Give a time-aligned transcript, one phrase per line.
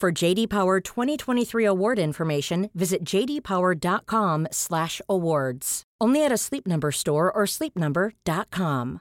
[0.00, 5.82] For JD Power 2023 award information, visit jdpower.com/awards.
[6.00, 9.00] Only at a Sleep Number store or sleepnumber.com.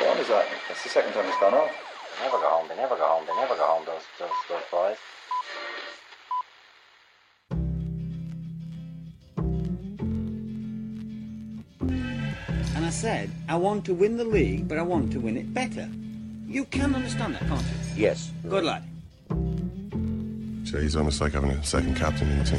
[0.00, 0.46] What is that?
[0.68, 1.70] That's the second time it's gone off.
[2.18, 2.68] They never go home.
[2.68, 3.24] They never go home.
[3.26, 3.84] They never go home.
[3.86, 4.98] Those those those boys.
[12.90, 15.88] I said, I want to win the league, but I want to win it better.
[16.48, 18.02] You can understand that, can't you?
[18.02, 18.32] Yes.
[18.48, 18.82] Good lad.
[20.68, 22.58] So he's almost like having a second captain in the team.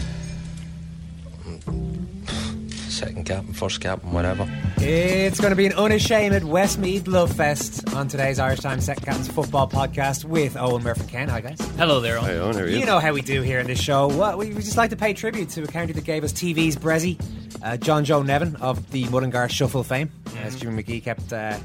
[2.88, 4.48] Second captain, first captain, whatever.
[4.78, 9.28] It's going to be an unashamed Westmeath Love Fest on today's Irish Times Second Captain's
[9.30, 11.30] Football Podcast with Eoin Murphy and Ken.
[11.30, 11.60] Hi, guys.
[11.78, 12.26] Hello there, Eoin.
[12.26, 12.78] Hey, Eoin, how are you?
[12.80, 14.08] You know how we do here in this show.
[14.08, 16.76] Well, we, we just like to pay tribute to a county that gave us TV's
[16.76, 17.20] Bressie,
[17.64, 21.58] uh, John Joe Nevin of the Mullingar Shuffle fame, as Jimmy Magee kept uh,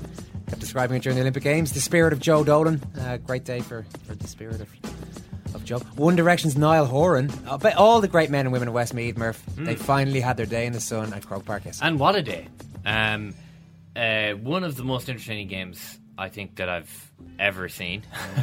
[0.48, 1.72] kept describing it during the Olympic Games.
[1.72, 2.82] The spirit of Joe Dolan.
[3.00, 4.68] Uh, great day for, for the spirit of
[5.56, 5.78] of Joe.
[5.96, 7.32] One Direction's Niall Horan.
[7.60, 10.66] But all the great men and women of Westmeath, Murph, they finally had their day
[10.66, 11.88] in the sun at Croke Park yesterday.
[11.88, 12.46] And what a day.
[12.84, 13.34] Um,
[13.96, 18.02] uh, one of the most entertaining games I think that I've ever seen.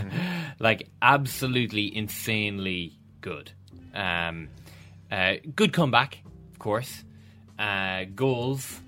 [0.59, 3.51] like, absolutely insanely good.
[3.93, 4.49] Um,
[5.11, 6.17] uh, good comeback,
[6.51, 7.03] of course.
[7.57, 8.81] Uh, goals.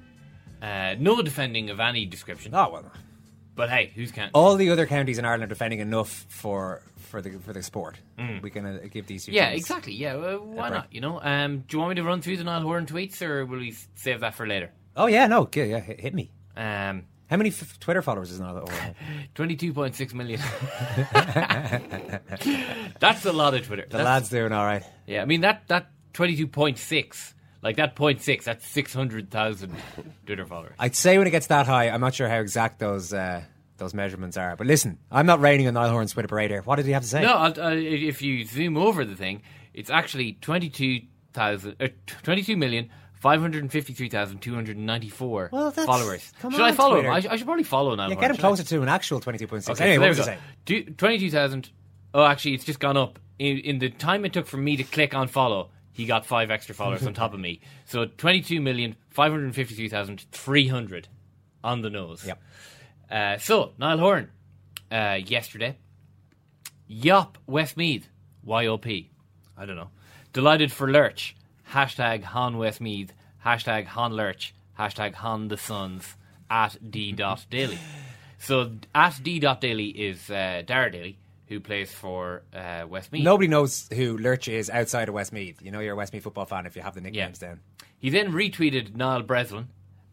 [0.65, 2.55] Uh, no defending of any description.
[2.55, 2.91] Oh, well.
[3.55, 4.31] But hey, who's counting?
[4.33, 7.97] All the other counties in Ireland are defending enough for for the for the sport.
[8.41, 9.25] We can uh, give these.
[9.25, 9.35] two Mm.
[9.35, 9.93] Yeah, exactly.
[9.93, 10.87] Yeah, why not?
[10.91, 13.45] You know, um, do you want me to run through the Niall Horan tweets, or
[13.45, 14.71] will we save that for later?
[14.97, 16.31] Oh yeah, no, yeah, yeah, hit, me.
[16.57, 18.53] Um, How many f- Twitter followers is now?
[18.55, 18.95] that?
[19.35, 20.39] twenty-two point six million.
[22.99, 23.83] That's a lot of Twitter.
[23.83, 24.83] The That's- lads doing all right.
[25.07, 27.33] Yeah, I mean that that twenty-two point six,
[27.65, 29.75] like that point six, that's six hundred thousand
[30.25, 30.75] Twitter followers.
[30.79, 33.41] I'd say when it gets that high, I'm not sure how exact those uh,
[33.77, 34.55] those measurements are.
[34.55, 36.61] But listen, I'm not raining on Niall Horan's Twitter parade here.
[36.61, 37.21] What did he have to say?
[37.21, 39.41] No, uh, if you zoom over the thing,
[39.73, 41.01] it's actually twenty-two
[41.33, 41.87] thousand, uh,
[42.23, 42.89] twenty-two million.
[44.15, 46.31] 553,294 Well, followers.
[46.41, 47.07] should on, I follow Twitter.
[47.07, 47.13] him?
[47.13, 48.07] I, sh- I should probably follow now.
[48.09, 49.69] yeah, get him closer to an actual 22.6.
[49.71, 50.23] Okay, anyway, so what there was we he go.
[50.25, 50.39] saying?
[50.65, 51.69] Do- 22,000.
[52.13, 53.19] Oh, actually, it's just gone up.
[53.39, 56.51] In, in the time it took for me to click on follow, he got five
[56.51, 57.61] extra followers on top of me.
[57.85, 61.05] So 22,553,300
[61.63, 62.27] on the nose.
[62.27, 62.41] Yep.
[63.09, 64.29] Uh, so, Niall Horan,
[64.91, 65.77] uh, yesterday.
[66.87, 68.09] Yop Westmeath,
[68.45, 69.07] YOP.
[69.57, 69.91] I don't know.
[70.33, 71.37] Delighted for Lurch.
[71.71, 73.13] Hashtag Han Westmeath.
[73.45, 74.53] Hashtag Han Lurch.
[74.77, 76.15] Hashtag Han the Sons.
[76.49, 77.13] At D.
[77.13, 77.79] dot Daily.
[78.37, 79.39] So at D.
[79.39, 81.17] dot Daily is uh, Dara Daly,
[81.47, 83.23] who plays for uh, Westmeath.
[83.23, 85.61] Nobody knows who Lurch is outside of Westmeath.
[85.61, 87.59] You know you're a Westmeath football fan if you have the nicknames down.
[87.99, 89.67] He then retweeted Niall Breslin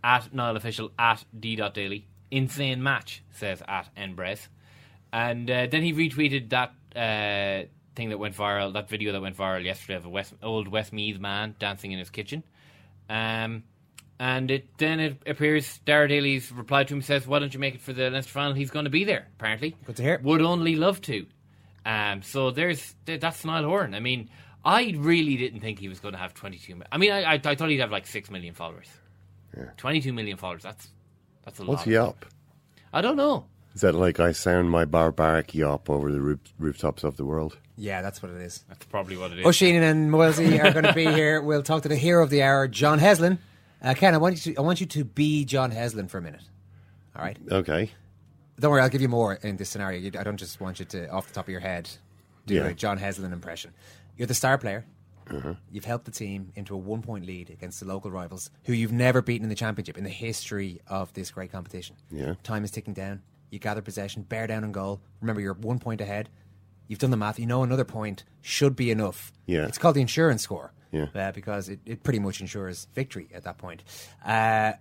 [0.04, 1.56] at Niall Official at D.
[1.56, 2.06] dot Daily.
[2.30, 4.48] Insane match, says at Nbrez.
[5.12, 9.36] And uh, then he retweeted that uh, thing that went viral, that video that went
[9.36, 12.42] viral yesterday of a West, old Westmeath man dancing in his kitchen.
[13.10, 13.64] Um,
[14.18, 17.74] and it then it appears Dara Daly's reply to him says, "Why don't you make
[17.74, 18.52] it for the Leinster final?
[18.54, 19.28] He's going to be there.
[19.38, 20.20] Apparently, Good to hear.
[20.22, 21.26] Would only love to."
[21.84, 23.94] Um, so there's that's Niall Horan.
[23.94, 24.30] I mean,
[24.64, 26.76] I really didn't think he was going to have 22.
[26.76, 28.86] mi- I mean, I, I, I thought he'd have like six million followers.
[29.56, 29.64] Yeah.
[29.76, 30.62] 22 million followers.
[30.62, 30.88] That's
[31.44, 31.68] that's a lot.
[31.70, 31.92] What's lot.
[31.92, 32.26] yop?
[32.92, 33.46] I don't know.
[33.74, 37.58] Is that like I sound my barbaric yop over the roof, rooftops of the world?
[37.76, 38.64] Yeah, that's what it is.
[38.68, 39.46] That's probably what it is.
[39.46, 41.40] Oisin and Moylesy are going to be here.
[41.40, 43.38] We'll talk to the hero of the hour, John Heslin.
[43.82, 46.22] Uh, Ken, I want you to I want you to be John Heslin for a
[46.22, 46.42] minute.
[47.16, 47.36] All right.
[47.50, 47.90] Okay.
[48.60, 49.98] Don't worry, I'll give you more in this scenario.
[50.18, 51.88] I don't just want you to, off the top of your head,
[52.46, 52.66] do Yeah.
[52.66, 53.72] a John Heslin impression.
[54.16, 54.84] You're the star player.
[55.70, 58.92] You've helped the team into a one point lead against the local rivals who you've
[58.92, 61.96] never beaten in the championship in the history of this great competition.
[62.10, 62.34] Yeah.
[62.42, 63.22] Time is ticking down.
[63.50, 65.00] You gather possession, bear down on goal.
[65.22, 66.28] Remember, you're one point ahead.
[66.86, 67.38] You've done the math.
[67.38, 69.32] You know another point should be enough.
[69.46, 69.66] Yeah.
[69.66, 70.72] It's called the insurance score.
[70.92, 71.06] Yeah.
[71.14, 73.82] Uh, because it, it pretty much ensures victory at that point.
[74.24, 74.74] Uh,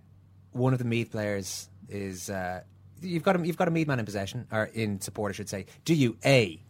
[0.52, 2.30] one of the Meath players is.
[2.30, 2.60] Uh,
[3.00, 5.48] you've got a, you've got a Meath man in possession, or in support, I should
[5.48, 5.66] say.
[5.84, 6.62] Do you A,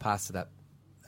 [0.00, 0.48] pass to that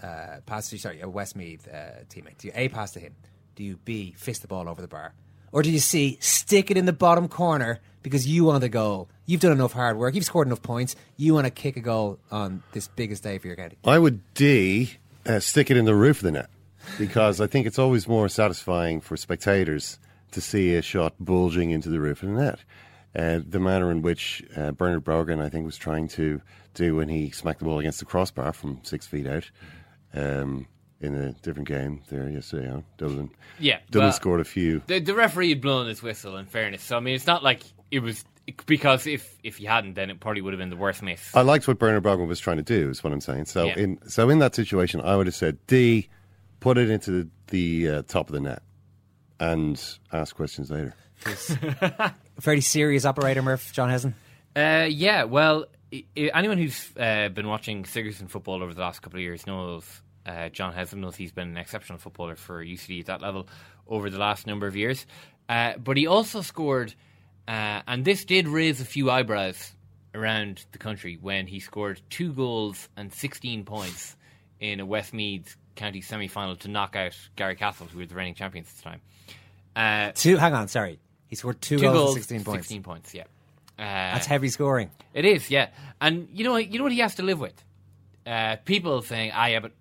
[0.02, 2.38] uh, pass to sorry a Westmeath uh, teammate?
[2.38, 3.14] Do you A pass to him?
[3.56, 5.12] Do you B fist the ball over the bar,
[5.50, 9.08] or do you C stick it in the bottom corner because you want a goal?
[9.24, 10.14] You've done enough hard work.
[10.14, 10.94] You've scored enough points.
[11.16, 13.76] You want to kick a goal on this biggest day for your county.
[13.84, 14.92] I would D
[15.24, 16.50] uh, stick it in the roof of the net
[16.98, 19.98] because I think it's always more satisfying for spectators
[20.32, 22.58] to see a shot bulging into the roof of the net.
[23.14, 26.42] Uh, the manner in which uh, Bernard Brogan, I think, was trying to
[26.74, 29.50] do when he smacked the ball against the crossbar from six feet out
[30.12, 30.66] um,
[31.00, 32.82] in a different game there yesterday?
[32.98, 33.30] Dublin.
[33.58, 34.82] Yeah, Dublin scored a few.
[34.86, 36.36] The, the referee had blown his whistle.
[36.36, 38.22] In fairness, so I mean, it's not like it was
[38.66, 41.34] because if if he hadn't, then it probably would have been the worst miss.
[41.34, 42.90] I liked what Bernard Brogan was trying to do.
[42.90, 43.46] Is what I'm saying.
[43.46, 43.78] So Yeah.
[43.78, 46.08] in so in that situation, I would have said D,
[46.60, 48.62] put it into the, the uh, top of the net,
[49.40, 49.82] and
[50.12, 50.94] ask questions later.
[52.40, 54.14] Very serious operator, Murph John Heslin.
[54.54, 59.00] Uh, yeah, well, i- i- anyone who's uh, been watching Sigerson football over the last
[59.02, 59.84] couple of years knows
[60.26, 63.48] uh, John Heslin knows he's been an exceptional footballer for UCD at that level
[63.86, 65.06] over the last number of years.
[65.48, 66.94] Uh, but he also scored,
[67.48, 69.72] uh, and this did raise a few eyebrows
[70.14, 74.16] around the country when he scored two goals and 16 points
[74.60, 78.68] in a Westmeath County semi final to knock out Garrycastle, who were the reigning champions
[78.70, 79.00] at the time.
[79.76, 80.36] Uh, Two.
[80.36, 80.98] Hang on, sorry.
[81.28, 82.66] He scored two, two goals, goals, and sixteen points.
[82.68, 83.22] 16 points, yeah.
[83.78, 83.82] Uh,
[84.14, 84.90] That's heavy scoring.
[85.12, 85.68] it is, yeah.
[86.00, 87.62] And you know, what- you know what he has to live with?
[88.26, 89.72] Uh, people saying, "Ah, yeah, but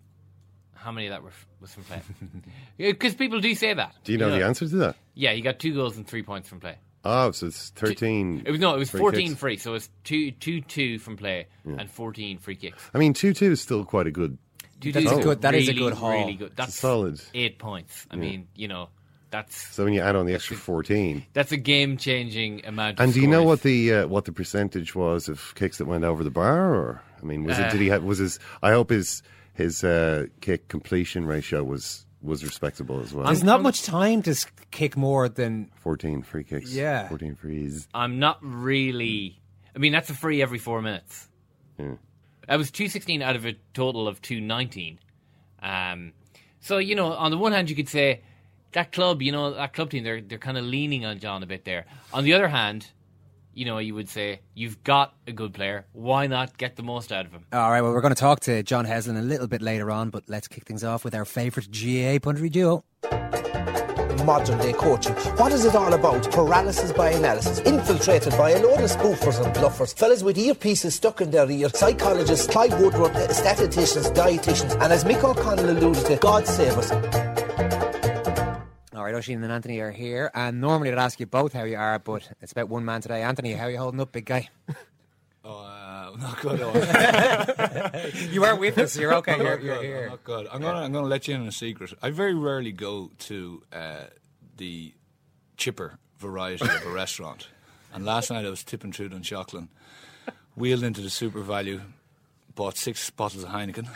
[0.76, 1.32] how many of that were,
[1.62, 2.02] was from play?"
[2.78, 3.96] Because people do say that.
[4.04, 4.96] Do you know the answer to that?
[5.14, 6.76] Yeah, he got two goals and three points from play.
[7.06, 8.44] Oh, so it's thirteen.
[8.46, 9.40] It was no, it was free fourteen kicks.
[9.40, 12.84] free, so it was two, two, two from play and fourteen free kicks.
[12.94, 14.38] I mean, two two is still quite a good.
[14.82, 16.12] Two That's twos a good- that is a really, good haul.
[16.12, 16.52] Really good.
[16.56, 17.22] That's solid.
[17.34, 18.06] eight points.
[18.12, 18.90] I mean, you know,
[19.32, 23.00] that's So when you add on the extra fourteen, that's a game-changing amount.
[23.00, 25.86] Of and do you know what the uh, what the percentage was of kicks that
[25.86, 26.74] went over the bar?
[26.76, 27.72] Or I mean, was it?
[27.72, 28.04] Did he have?
[28.04, 28.40] Was his?
[28.62, 29.24] I hope his
[29.54, 33.26] his uh, kick completion ratio was was respectable as well.
[33.28, 34.36] There's not much time to
[34.72, 36.74] kick more than Fourteen free kicks.
[36.74, 37.08] Yeah.
[37.08, 37.88] fourteen frees.
[37.94, 39.40] I'm not really.
[39.76, 41.30] I mean, that's a free every four minutes.
[42.48, 45.00] That was 216 out of a total of 219.
[45.62, 46.14] Um,
[46.60, 48.22] so, you know, on the one hand, you could say
[48.74, 51.46] that club, you know, that club team, they're, they're kind of leaning on John a
[51.46, 51.86] bit there.
[52.14, 52.88] On the other hand,
[53.54, 55.86] you know, you would say, you've got a good player.
[55.94, 57.46] Why not get the most out of him?
[57.54, 60.10] All right, well, we're going to talk to John Heslin a little bit later on,
[60.10, 62.84] but let's kick things off with our favourite GA puntery duo.
[64.26, 65.14] Modern day coaching.
[65.38, 66.32] What is it all about?
[66.32, 71.22] Paralysis by analysis, infiltrated by a load of spoofers and bluffers, fellas with earpieces stuck
[71.22, 76.48] in their ear, psychologists, Clive Woodward, statisticians, dietitians, and as Mick O'Connell alluded to, God
[76.48, 76.92] save us.
[78.96, 81.78] All right, Oisin and Anthony are here, and normally I'd ask you both how you
[81.78, 83.22] are, but it's about one man today.
[83.22, 84.50] Anthony, how are you holding up, big guy?
[85.48, 85.75] Oh, uh,
[86.20, 86.60] not good.
[88.32, 88.98] You are with us.
[88.98, 89.38] You're okay.
[89.38, 90.04] You're, you're here.
[90.04, 90.48] I'm not good.
[90.52, 91.94] I'm gonna I'm gonna let you in on a secret.
[92.02, 94.04] I very rarely go to uh,
[94.58, 94.94] the
[95.58, 97.48] chipper variety of a restaurant.
[97.94, 99.70] And last night I was tipping through Dunshaughlin,
[100.56, 101.82] wheeled into the SuperValu,
[102.56, 103.88] bought six bottles of Heineken,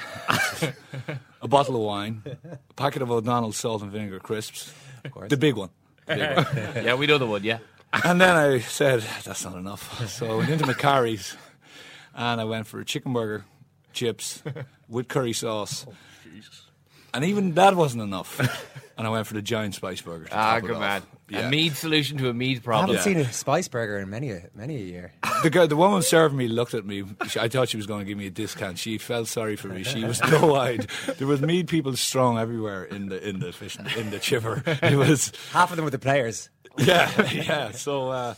[1.42, 2.24] a bottle of wine,
[2.70, 4.74] a packet of O'Donnell's salt and vinegar crisps,
[5.04, 5.70] the big one.
[6.06, 6.86] the big one.
[6.86, 7.60] yeah, we know the one, yeah.
[7.92, 10.08] And then I said, that's not enough.
[10.08, 11.36] So I went into McCarry's
[12.20, 13.46] and I went for a chicken burger,
[13.94, 14.44] chips
[14.88, 15.88] with curry sauce.
[17.14, 18.40] And even that wasn't enough.
[19.00, 20.26] And I went for the giant spice burger.
[20.26, 21.02] to Ah, top it good man.
[21.30, 21.48] Yeah.
[21.48, 22.90] A Meath solution to a Meath problem.
[22.90, 25.14] I haven't seen a spice burger in many a, many a year.
[25.42, 27.06] The, girl, the woman serving me looked at me.
[27.30, 28.78] She, I thought she was going to give me a discount.
[28.78, 29.84] She felt sorry for me.
[29.84, 30.88] She was doe-eyed.
[31.18, 34.68] There was Meath people strong everywhere in the in the fish in the chiver.
[34.84, 36.50] It was Half of them were the players.
[36.78, 37.72] yeah, yeah.
[37.72, 38.34] So uh,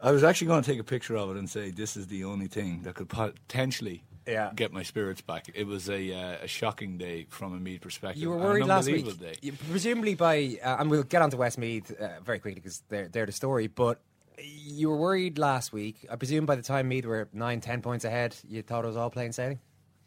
[0.00, 2.24] I was actually going to take a picture of it and say this is the
[2.24, 4.50] only thing that could potentially Yeah.
[4.54, 5.50] get my spirits back.
[5.54, 8.20] It was a, uh, a shocking day from a Meath perspective.
[8.22, 9.34] You were worried last week, Day.
[9.40, 13.08] You- presumably by, uh, and we'll get on to Westmeath uh, very quickly because they're,
[13.08, 14.00] they're the story, but
[14.38, 16.04] you were worried last week.
[16.10, 18.96] I presume by the time Meath were nine, ten points ahead, you thought it was
[18.96, 19.60] all plain sailing?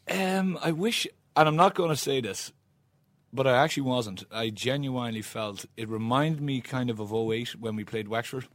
[0.08, 2.52] Um, I wish, and I'm not going to say this,
[3.32, 4.24] but I actually wasn't.
[4.30, 8.46] I genuinely felt it reminded me kind of of 08 when we played Wexford.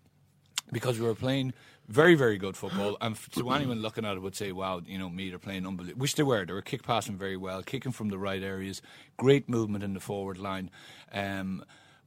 [0.72, 1.54] Because we were playing
[1.88, 2.98] very, very good football.
[3.02, 6.02] And to anyone looking at it would say, wow, you know, Meath are playing unbelievable.
[6.02, 6.46] Which they were.
[6.46, 8.82] They were kick passing very well, kicking from the right areas,
[9.18, 10.72] great movement in the forward line.
[11.14, 11.64] Um,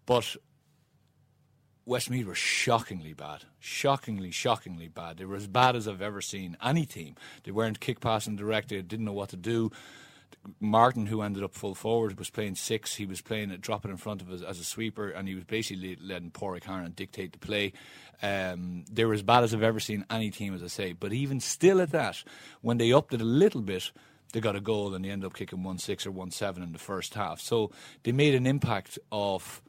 [0.07, 0.37] but
[1.89, 3.45] Westmeath were shockingly bad.
[3.61, 5.17] Shockingly, shockingly bad.
[5.17, 7.15] They were as bad as I've ever seen any team.
[7.45, 9.71] They weren't kick passing direct, they didn't know what to do.
[10.61, 12.95] Martin, who ended up full forward, was playing six.
[12.95, 15.45] He was playing it, dropping in front of us as a sweeper, and he was
[15.45, 17.73] basically letting Padraig Harnan dictate the play.
[18.23, 20.93] Um, they were as bad as I've ever seen any team, as I say.
[20.93, 22.23] But even still at that,
[22.63, 23.93] when they upped it a little bit,
[24.33, 26.73] they got a goal and they ended up kicking 1 6 or 1 7 in
[26.73, 27.41] the first half.
[27.41, 27.71] So
[28.03, 29.63] they made an impact of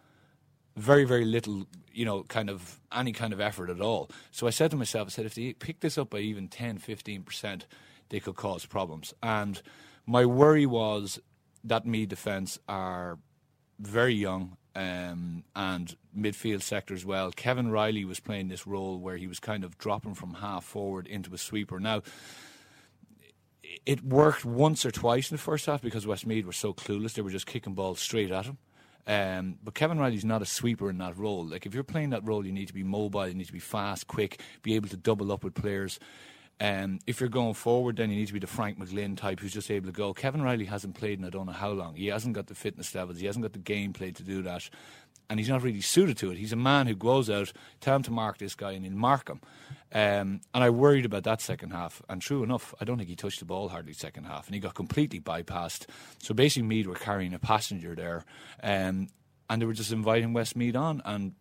[0.75, 4.09] very, very little, you know, kind of any kind of effort at all.
[4.31, 6.79] So I said to myself, I said, if they pick this up by even 10,
[6.79, 7.63] 15%,
[8.09, 9.13] they could cause problems.
[9.21, 9.61] And
[10.09, 11.19] my worry was
[11.63, 13.19] that me defence are
[13.79, 17.31] very young um, and midfield sector as well.
[17.31, 21.05] Kevin Reilly was playing this role where he was kind of dropping from half forward
[21.05, 21.79] into a sweeper.
[21.79, 22.01] Now,
[23.85, 27.21] it worked once or twice in the first half because Westmeath were so clueless; they
[27.21, 28.57] were just kicking balls straight at him.
[29.05, 31.45] Um, but Kevin Reilly's not a sweeper in that role.
[31.45, 33.59] Like if you're playing that role, you need to be mobile, you need to be
[33.59, 35.99] fast, quick, be able to double up with players.
[36.61, 39.53] Um, if you're going forward, then you need to be the Frank McGlynn type who's
[39.53, 40.13] just able to go.
[40.13, 41.95] Kevin Reilly hasn't played in I don't know how long.
[41.95, 43.19] He hasn't got the fitness levels.
[43.19, 44.69] He hasn't got the gameplay to do that.
[45.29, 46.37] And he's not really suited to it.
[46.37, 49.29] He's a man who goes out, tell him to mark this guy, and he'll mark
[49.29, 49.41] him.
[49.93, 52.01] Um, and I worried about that second half.
[52.09, 54.47] And true enough, I don't think he touched the ball hardly second half.
[54.47, 55.85] And he got completely bypassed.
[56.17, 58.25] So basically, Meath were carrying a passenger there.
[58.63, 59.07] Um,
[59.49, 61.33] and they were just inviting Westmeath on and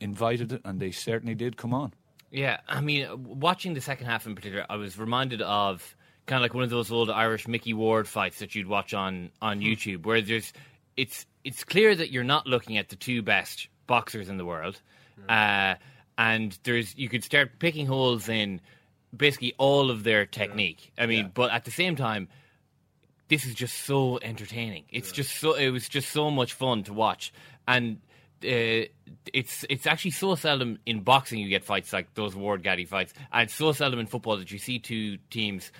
[0.00, 1.92] invited it, and they certainly did come on.
[2.32, 5.94] Yeah, I mean, watching the second half in particular, I was reminded of
[6.26, 9.30] kind of like one of those old Irish Micky Ward fights that you'd watch on
[9.42, 9.64] on Hmm.
[9.64, 10.52] YouTube, where there's
[10.96, 14.80] it's it's clear that you're not looking at the two best boxers in the world,
[15.28, 15.74] uh,
[16.16, 18.60] and there's you could start picking holes in
[19.14, 20.90] basically all of their technique.
[20.96, 22.28] I mean, but at the same time,
[23.28, 24.84] this is just so entertaining.
[24.88, 27.30] It's just so it was just so much fun to watch,
[27.68, 28.00] and
[28.44, 28.86] uh,
[29.32, 33.12] it's it's actually so seldom in boxing you get fights like those Ward Gatti fights,
[33.32, 35.70] and it's so seldom in football that you see two teams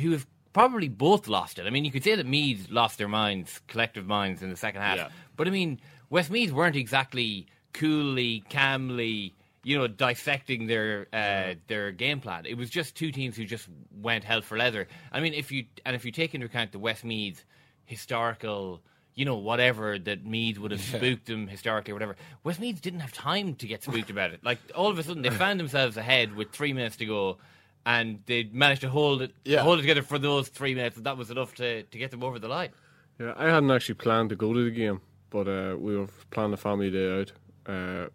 [0.00, 1.66] who have probably both lost it.
[1.66, 4.80] I mean, you could say that Meath's lost their minds, collective minds, in the second
[4.82, 5.08] half, Yeah.
[5.36, 9.34] but I mean, Westmeath weren't exactly coolly, calmly.
[9.62, 12.46] You know, dissecting their uh, their game plan.
[12.46, 13.68] It was just two teams who just
[14.00, 14.88] went hell for leather.
[15.12, 17.44] I mean, if you and if you take into account the Westmeath
[17.84, 18.80] historical,
[19.20, 22.16] you know, whatever that Meath would have spooked them historically or whatever.
[22.42, 24.42] Westmeath didn't have time to get spooked about it.
[24.42, 27.36] Like all of a sudden, they found themselves ahead with three minutes to go,
[27.84, 29.60] and they managed to hold it, Yeah.
[29.60, 30.96] hold it together for those three minutes.
[30.96, 32.70] And that was enough to, to get them over the line.
[33.18, 36.54] Yeah, I hadn't actually planned to go to the game, but uh, we were planning
[36.54, 37.32] a family day out.
[37.66, 38.06] Uh,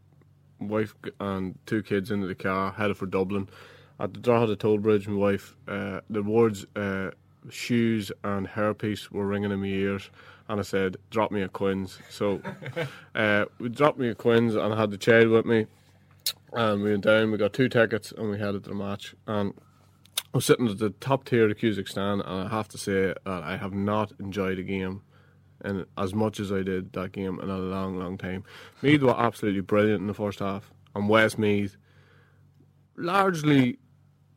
[0.59, 3.47] wife and two kids into the car, headed for Dublin.
[3.99, 7.11] At the Drogheda the toll bridge, my wife, uh, the words uh,
[7.51, 10.09] shoes and hairpiece were ringing in my ears,
[10.47, 12.41] and I said, "Drop me a Quins." So
[13.15, 15.67] uh, we dropped me a Quins, and I had the child with me,
[16.53, 17.31] and we went down.
[17.31, 19.15] We got two tickets, and we headed to the match.
[19.27, 19.53] And
[20.17, 22.77] I was sitting at the top tier of the Cusack stand, and I have to
[22.77, 25.01] say that I have not enjoyed a game
[25.61, 28.43] and as much as I did that game in a long, long time.
[28.81, 31.77] Meath were absolutely brilliant in the first half, and Westmeath
[32.97, 33.79] largely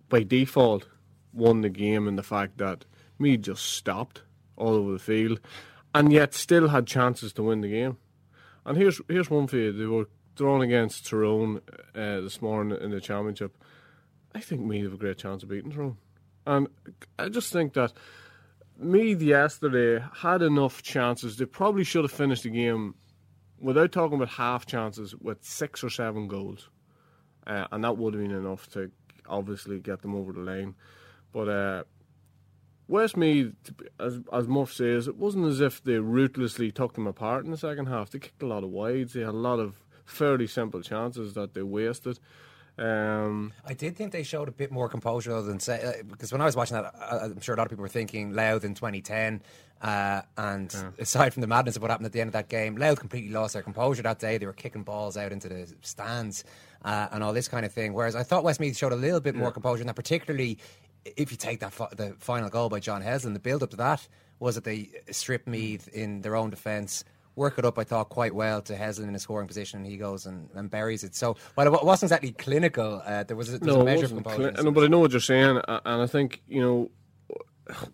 [0.09, 0.89] by default
[1.33, 2.85] won the game in the fact that
[3.19, 4.23] Meath just stopped
[4.57, 5.41] all over the field,
[5.95, 7.99] and yet still had chances to win the game.
[8.65, 11.61] And here's here's one for you: they were drawn against Tyrone
[11.95, 13.57] uh, this morning in the championship.
[14.35, 15.97] I think Meath have a great chance of beating Tyrone,
[16.47, 16.69] and
[17.19, 17.93] I just think that.
[18.81, 21.37] Meath yesterday had enough chances.
[21.37, 22.95] They probably should have finished the game
[23.61, 26.69] without talking about half chances with six or seven goals,
[27.47, 28.91] uh, and that would have been enough to
[29.29, 30.75] obviously get them over the line.
[31.33, 31.85] But uh,
[32.89, 33.53] Westmeath,
[34.01, 37.57] as as Murph says, it wasn't as if they ruthlessly took them apart in the
[37.59, 38.11] second half.
[38.11, 39.13] They kicked a lot of wides.
[39.13, 42.19] They had a lot of fairly simple chances that they wasted.
[42.79, 46.41] Um, I did think they showed a bit more composure than say uh, because when
[46.41, 48.75] I was watching that, I, I'm sure a lot of people were thinking Louth in
[48.75, 49.43] 2010.
[49.83, 52.77] Uh, and aside from the madness of what happened at the end of that game,
[52.77, 54.39] Louth completely lost their composure that day.
[54.39, 56.45] They were kicking balls out into the stands
[56.85, 57.95] uh, and all this kind of thing.
[57.95, 59.53] Whereas I thought Westmeath showed a little bit more Yeah.
[59.53, 60.59] composure, and that particularly
[61.17, 64.07] if you take that the final goal by John Heslin, the build up to that
[64.39, 67.05] was that they stripped Meath in their own defence.
[67.35, 69.97] Work it up, I thought, quite well to Heslin in a scoring position, and he
[69.97, 71.15] goes and, and buries it.
[71.15, 74.07] So, while it wasn't exactly clinical, uh, there was a, there was no, a measure
[74.07, 74.53] of composure.
[74.53, 76.91] cli- no, but I know what you're saying, and I think you know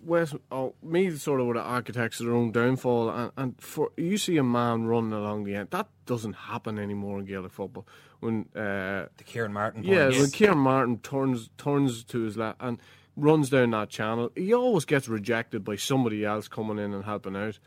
[0.03, 3.91] West, oh, me sort of were the architects of their own downfall, and, and for
[3.97, 7.87] you see a man running along the end, that doesn't happen anymore in Gaelic football.
[8.21, 12.79] When uh, the Kieran Martin, yeah, when Kieran Martin turns turns to his left and
[13.17, 17.37] runs down that channel, he always gets rejected by somebody else coming in and helping
[17.37, 17.59] out.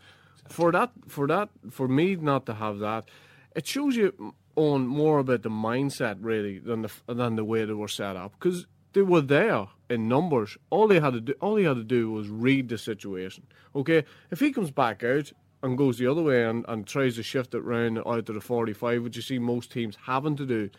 [0.50, 3.10] For that, for that, for me not to have that,
[3.56, 7.74] it shows you on more about the mindset really than the than the way they
[7.74, 10.58] were set up because they were there in numbers.
[10.70, 13.46] All they had to do, all he had to do was read the situation.
[13.76, 17.24] Okay, if he comes back out and goes the other way and, and tries to
[17.24, 20.70] shift it round out to the forty-five, which you see most teams having to do,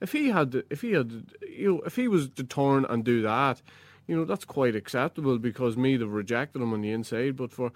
[0.00, 3.04] if he had, to, if he had, you know, if he was to turn and
[3.04, 3.62] do that,
[4.06, 7.36] you know, that's quite acceptable because Meath have rejected him on the inside.
[7.36, 7.72] But for,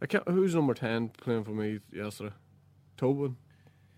[0.00, 2.34] I can't, who's number ten playing for me yesterday?
[2.96, 3.36] Tobin.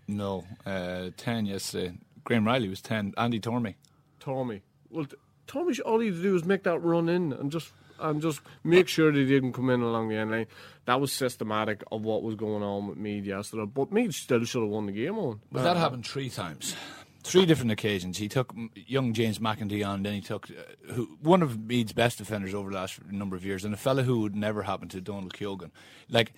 [0.07, 1.93] No, uh, ten yesterday.
[2.23, 3.13] Graham Reilly was ten.
[3.17, 3.75] Andy Tormey.
[4.19, 4.61] Tormey.
[4.89, 5.05] Well,
[5.47, 8.41] Tommy, all he had to do was make that run in and just and just
[8.63, 10.47] make sure they didn't come in along the end line.
[10.85, 13.65] That was systematic of what was going on with Meath yesterday.
[13.65, 15.41] But Meath still should have won the game on.
[15.51, 16.75] But uh, that happened three times.
[17.23, 18.17] Three different occasions.
[18.17, 22.17] He took young James McEntee on, then he took uh, who, one of Meath's best
[22.17, 25.01] defenders over the last number of years, and a fella who would never happen to
[25.01, 25.71] Donal Keogan.
[26.09, 26.33] Like,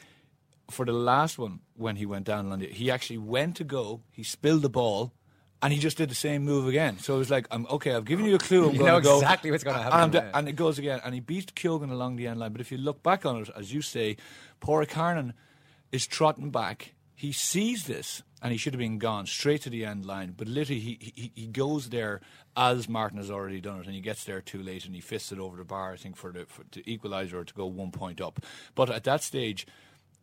[0.70, 4.62] for the last one, when he went down, he actually went to go, he spilled
[4.62, 5.14] the ball,
[5.62, 7.00] and he just did the same move again.
[7.00, 7.94] So it was like, I'm okay.
[7.94, 8.66] I've given you a clue.
[8.70, 10.78] I'm you going know to go exactly what's going to happen, and, and, it goes
[10.78, 11.02] again.
[11.04, 12.52] And he beat Keogan along the end line.
[12.52, 14.18] But if you look back on it, as you say,
[14.60, 15.34] Padraig Harnan
[15.92, 16.94] is trotting back.
[17.16, 20.36] He sees this, and he should have been gone straight to the end line.
[20.38, 22.22] But literally, he, he he goes there
[22.56, 25.32] as Martin has already done it, and he gets there too late, and he fists
[25.32, 25.94] it over the bar.
[25.94, 28.40] I think for the for, to equalise or to go one point up.
[28.76, 29.66] But at that stage.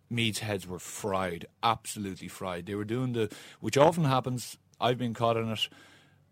[0.08, 2.66] Meath's heads were fried, absolutely fried.
[2.66, 4.58] They were doing the, which often happens.
[4.78, 5.70] I've been caught in it.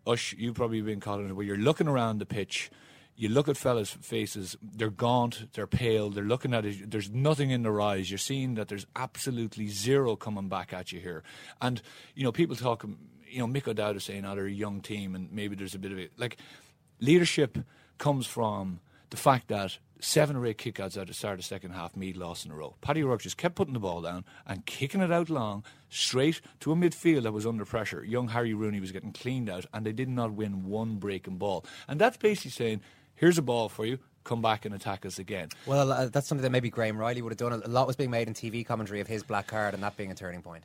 [0.05, 2.69] Ush, you've probably been caught in it, where you're looking around the pitch,
[3.21, 7.51] you look at fellas' faces, they're gaunt, they're pale, they're looking at it, there's nothing
[7.51, 8.09] in their eyes.
[8.09, 11.21] You're seeing that there's absolutely zero coming back at you here.
[11.61, 11.83] And,
[12.15, 12.83] you know, people talk,
[13.29, 15.79] you know, Mick O'Dowd is saying, oh, they're a young team and maybe there's a
[15.79, 16.13] bit of it.
[16.17, 16.37] Like,
[16.99, 17.59] leadership
[17.99, 18.79] comes from
[19.11, 22.17] the fact that seven or eight kickouts at the start of the second half, Meath
[22.17, 22.75] lost in a row.
[22.81, 26.71] Paddy O'Rourke just kept putting the ball down and kicking it out long, straight to
[26.71, 28.03] a midfield that was under pressure.
[28.03, 31.63] Young Harry Rooney was getting cleaned out, and they did not win one breaking ball.
[31.87, 32.81] And that's basically saying,
[33.21, 33.99] here's a ball for you.
[34.25, 35.49] Come back and attack us again.
[35.65, 37.61] Well, uh, that's something that maybe Graham Reilly would have done.
[37.63, 40.11] A lot was being made in TV commentary of his black card and that being
[40.11, 40.63] a turning point.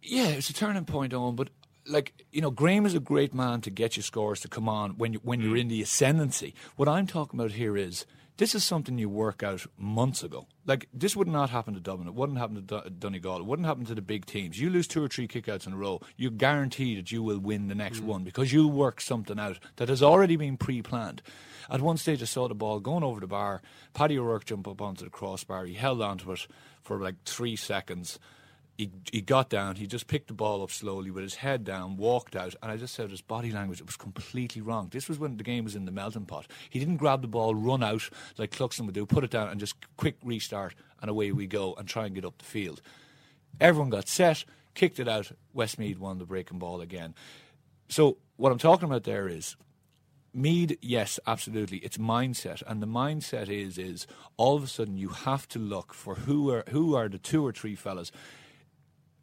[0.00, 1.50] Yeah, it's a turning point on, but
[1.86, 4.92] like you know, Graham is a great man to get you scores to come on
[4.98, 6.54] when you when you're in the ascendancy.
[6.76, 8.06] What I'm talking about here is
[8.38, 10.46] this is something you work out months ago.
[10.66, 12.08] Like this would not happen to Dublin.
[12.08, 13.38] It wouldn't happen to Do- Donegal.
[13.38, 14.60] It wouldn't happen to the big teams.
[14.60, 17.68] You lose two or three kickouts in a row, you guarantee that you will win
[17.68, 18.06] the next mm.
[18.06, 21.22] one because you work something out that has already been pre-planned.
[21.68, 23.62] At one stage, I saw the ball going over the bar.
[23.92, 25.64] Paddy O'Rourke jumped up onto the crossbar.
[25.64, 26.46] He held onto it
[26.82, 28.18] for like three seconds
[28.76, 31.96] he, he got down, he just picked the ball up slowly with his head down,
[31.96, 34.88] walked out, and I just said his body language, it was completely wrong.
[34.90, 36.46] This was when the game was in the melting pot.
[36.68, 39.58] He didn't grab the ball, run out like Cluxton would do, put it down and
[39.58, 42.82] just quick restart, and away we go and try and get up the field.
[43.60, 47.14] Everyone got set, kicked it out, Westmeath won the breaking ball again.
[47.88, 49.56] So what I'm talking about there is
[50.34, 51.78] Meath, yes, absolutely.
[51.78, 55.94] It's mindset, and the mindset is is all of a sudden you have to look
[55.94, 58.12] for who are who are the two or three fellas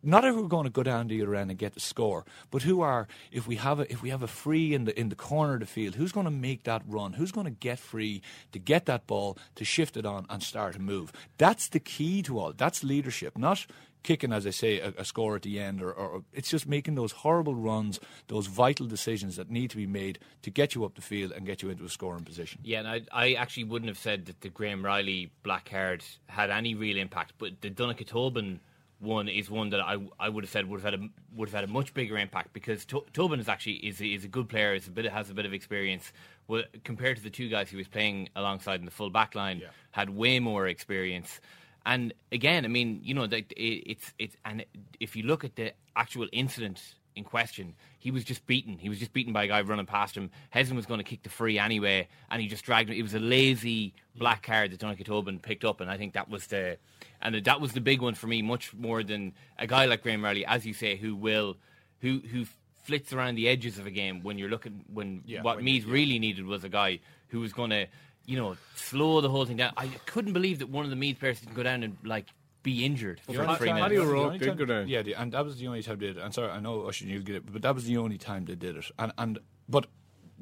[0.04, 2.62] not who are going to go down the other end and get the score, but
[2.62, 5.16] who are if we have a if we have a free in the in the
[5.16, 7.14] corner of the field, who's going to make that run?
[7.14, 10.76] Who's going to get free to get that ball to shift it on and start
[10.76, 11.12] a move?
[11.38, 12.54] That's the key to all.
[12.54, 13.66] That's leadership, not
[14.04, 16.96] kicking, as I say, a, a score at the end, or, or, it's just making
[16.96, 20.96] those horrible runs, those vital decisions that need to be made to get you up
[20.96, 22.60] the field and get you into a scoring position.
[22.64, 26.50] Yeah, and I, I actually wouldn't have said that the Graham Reilly black card had
[26.50, 28.60] any real impact, but the Donncha Tobin
[29.04, 31.54] one is one that I, I would have said would have had a would have
[31.54, 34.74] had a much bigger impact because to- Tobin is actually is is a good player,
[34.74, 36.12] is a bit has a bit of experience.
[36.48, 39.60] Well, compared to the two guys he was playing alongside in the full back line,
[39.60, 39.68] yeah.
[39.92, 41.40] had way more experience.
[41.86, 44.66] And again, I mean, you know, it, it's it's and
[45.00, 48.78] if you look at the actual incident in question, he was just beaten.
[48.78, 50.30] He was just beaten by a guy running past him.
[50.54, 52.98] Heslin was going to kick the free anyway, and he just dragged him.
[52.98, 56.30] It was a lazy black card that Donncha Tobin picked up, and I think that
[56.30, 56.78] was the
[57.22, 60.24] and that was the big one for me, much more than a guy like Graham
[60.24, 61.58] Reilly, as you say, who will
[62.02, 62.46] who who
[62.84, 65.82] flits around the edges of a game when you're looking when yeah, what when yeah.
[65.88, 67.00] really needed was a guy
[67.30, 67.88] who was going to
[68.26, 69.72] you know slow the whole thing down.
[69.78, 72.26] I couldn't believe that one of the Meath players didn't go down and like
[72.64, 73.60] be injured for three minutes.
[73.60, 74.88] Paddy O'Rourke did go down.
[74.88, 76.24] Yeah, and that was the only time they did it.
[76.24, 78.56] And sorry, I know Usher, you'll get it, but that was the only time they
[78.56, 78.86] did it.
[78.98, 79.88] And and but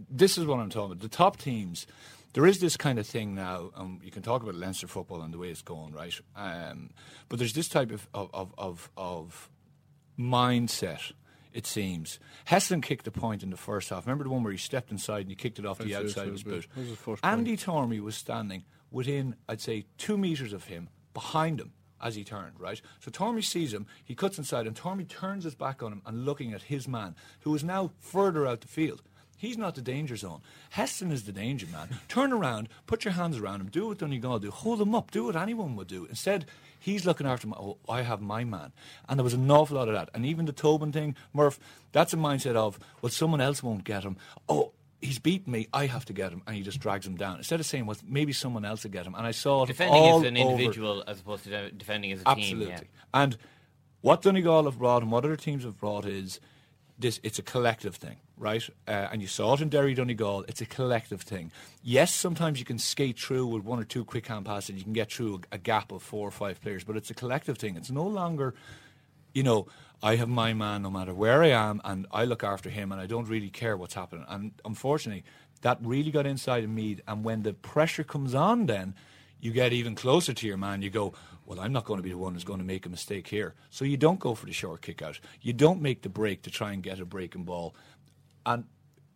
[0.10, 1.02] this is what I'm talking about.
[1.02, 1.88] The top teams
[2.34, 3.72] there is this kind of thing now.
[3.76, 6.18] Um, you can talk about Leinster football and the way it's going, right?
[6.36, 6.92] Um,
[7.28, 9.50] but there's this type of of of, of, of
[10.18, 11.12] mindset.
[11.54, 14.06] It seems Heslin kicked a point in the first half.
[14.06, 16.06] Remember the one where he stepped inside and he kicked it off the That's it,
[16.18, 16.70] outside of his so it was- boot.
[16.76, 17.34] that was his first point.
[17.34, 22.24] Andy Tormey was standing within, I'd say, two meters of him, behind him as he
[22.24, 22.82] turned, right?
[23.00, 26.26] So Tormey sees him, he cuts inside, and Tormey turns his back on him and
[26.26, 29.02] looking at his man, who is now further out the field.
[29.38, 30.42] He's not the danger zone.
[30.76, 32.00] Heslin is the danger man.
[32.08, 35.26] Turn around, put your hands around him, do what Donegal do, hold him up, do
[35.26, 36.06] what anyone would do.
[36.06, 36.46] Instead,
[36.80, 37.56] he's looking after him.
[37.56, 38.72] Oh, I have my man.
[39.10, 40.10] And there was an awful lot of that.
[40.14, 41.60] And even the Tobin thing, Murph,
[41.92, 44.16] that's a mindset of, well, someone else won't get him.
[44.48, 46.42] Oh, he's beaten me, I have to get him.
[46.48, 47.38] And he just drags him down.
[47.38, 49.16] Instead of saying, well, maybe someone else will get him.
[49.16, 52.12] And I saw it Defending all as an over- individual as opposed to de- defending
[52.12, 52.32] as a team.
[52.38, 52.76] Absolutely.
[52.76, 52.88] team.
[53.14, 53.38] And
[54.02, 56.40] what Donegal have brought and what other teams have brought is
[57.00, 57.20] this.
[57.24, 58.68] It's a collective thing, right?
[58.88, 60.46] Uh, and you saw it in Derry Donegal.
[60.48, 61.52] It's a collective thing.
[61.82, 64.70] Yes, sometimes you can skate through with one or two quick hand passes.
[64.70, 67.10] and You can get through a, a gap of four or five players, but it's
[67.10, 67.76] a collective thing.
[67.76, 68.54] It's no longer,
[69.34, 69.68] you know.
[70.04, 73.00] I have my man no matter where I am, and I look after him, and
[73.00, 74.26] I don't really care what's happening.
[74.28, 75.24] And unfortunately,
[75.62, 76.98] that really got inside of me.
[77.08, 78.96] And when the pressure comes on, then
[79.40, 80.82] you get even closer to your man.
[80.82, 81.14] You go,
[81.46, 83.54] well, I'm not going to be the one who's going to make a mistake here.
[83.70, 85.20] So you don't go for the short kick out.
[85.42, 87.76] You don't make the break to try and get a breaking ball.
[88.46, 88.66] And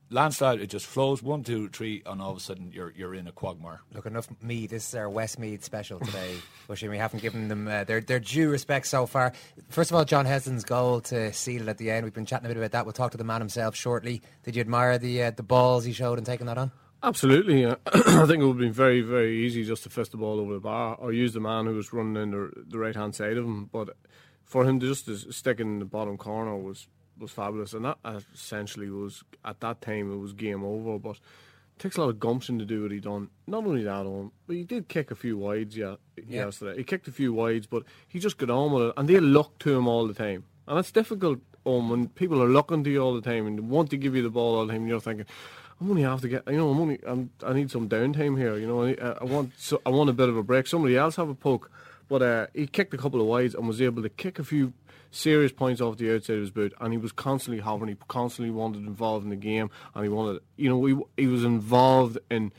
[0.10, 3.28] landslide, it just flows one, two, three, and all of a sudden you're you're in
[3.28, 3.82] a quagmire.
[3.94, 4.70] Look, enough Meath.
[4.70, 6.36] This is our Westmeath special today.
[6.68, 9.34] Bushy, we haven't given them uh, their, their due respect so far.
[9.70, 12.04] First of all, John Heslin's goal to seal it at the end.
[12.04, 12.86] We've been chatting a bit about that.
[12.86, 14.22] We'll talk to the man himself shortly.
[14.44, 16.72] Did you admire the uh, the balls he showed in taking that on?
[17.04, 17.62] Absolutely.
[17.62, 17.76] Yeah.
[17.94, 20.54] I think it would have been very, very easy just to fist the ball over
[20.54, 23.38] the bar or use the man who was running in the, the right hand side
[23.38, 23.70] of him.
[23.72, 23.96] But
[24.44, 26.88] for him to just to stick in the bottom corner was,
[27.19, 27.73] was fabulous.
[27.73, 27.97] And that
[28.34, 30.97] essentially was, at that time, it was game over.
[30.99, 33.30] But it takes a lot of gumption to do what he done.
[33.47, 36.45] Not only that, on, but he did kick a few wides yeah, Yeah.
[36.45, 36.78] yesterday.
[36.78, 38.93] He kicked a few wides, but he just got on with it.
[38.97, 40.45] And they look to him all the time.
[40.67, 43.89] And it's difficult um, when people are looking to you all the time and want
[43.91, 44.82] to give you the ball all the time.
[44.82, 45.25] And you're thinking,
[45.80, 48.58] I'm only have to get, you know, I'm only, I'm, I need some downtime here.
[48.58, 50.67] You know, I, I want, so, I want a bit of a break.
[50.67, 51.69] Somebody else have a poke,
[52.08, 54.71] but uh, he kicked a couple of wides and was able to kick a few
[55.15, 56.73] serious points off the outside of his boot.
[56.80, 57.89] And he was constantly hovering.
[57.89, 61.43] He constantly wanted involved in the game, and he wanted, you know, he, he was
[61.43, 62.51] involved in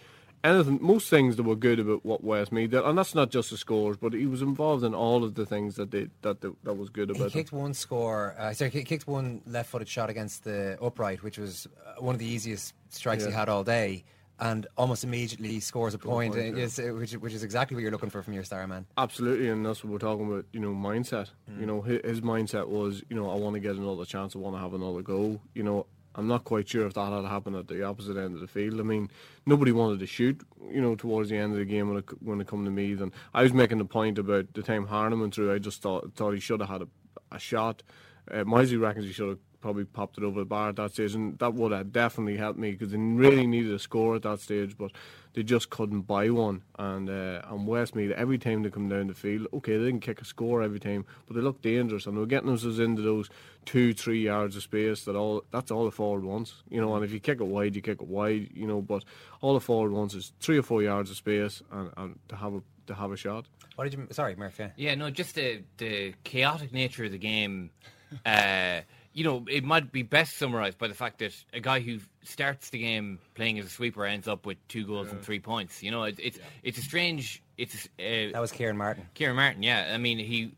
[0.43, 3.57] anything, most things that were good about what Westmeath did, and that's not just the
[3.57, 6.75] scores, but he was involved in all of the things that they that that, that
[6.75, 7.27] was good He about.
[7.27, 7.31] him.
[7.33, 8.35] kicked one score.
[8.39, 12.19] Uh, sorry, he kicked one left-footed shot against the upright, which was uh, one of
[12.21, 14.05] the easiest strikes he had all day.
[14.39, 16.63] And almost immediately scores a point, point, uh, yeah.
[16.63, 18.85] yes, uh, which, which is exactly what you're looking for from your star man.
[18.99, 20.45] Absolutely, and that's what we're talking about.
[20.53, 21.31] You know, mindset.
[21.51, 21.61] Mm.
[21.61, 24.37] You know, his, his mindset was, you know, I want to get another chance.
[24.37, 25.41] I want to have another go.
[25.55, 28.41] You know, I'm not quite sure if that had happened at the opposite end of
[28.41, 28.81] the field.
[28.81, 29.11] I mean,
[29.45, 30.41] nobody wanted to shoot.
[30.71, 32.95] You know, towards the end of the game when it when it come to me,
[32.95, 35.53] Then I was making the point about the time Harnan went through.
[35.53, 36.89] I just thought thought he should have had a,
[37.33, 37.83] a shot.
[38.31, 41.17] Uh, Moylesy reckons he should have probably popped it over the bar at that stage,
[41.17, 44.39] and that would have definitely helped me because they really needed a score at that
[44.39, 44.93] stage, but
[45.35, 46.63] they just couldn't buy one.
[46.79, 50.21] And uh, and Westmeath, every time they come down the field, okay, they didn't kick
[50.21, 53.29] a score every time, but they looked dangerous, and they were getting themselves into those
[53.65, 55.05] two, three yards of space.
[55.05, 56.95] That all that's all the forward wants, you know.
[56.95, 58.81] And if you kick it wide, you kick it wide, you know.
[58.81, 59.03] But
[59.41, 62.55] all the forward wants is three or four yards of space, and, and to have
[62.55, 63.47] a to have a shot.
[63.75, 64.07] What did you?
[64.13, 64.61] Sorry, Murph.
[64.61, 64.71] Yeah.
[64.77, 67.71] Yeah, no, just the the chaotic nature of the game.
[68.25, 68.83] Uh,
[69.17, 72.69] you know, it might be best summarised by the fact that a guy who starts
[72.69, 75.83] the game playing as a sweeper ends up with two goals and three points.
[75.83, 77.43] You know, it, it's it's a strange.
[77.57, 79.09] It's uh, That was Kieran Martin.
[79.15, 79.91] Kieran Martin, yeah.
[79.95, 80.53] I mean, he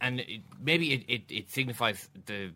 [0.00, 2.50] and it, maybe it, it, it signifies the.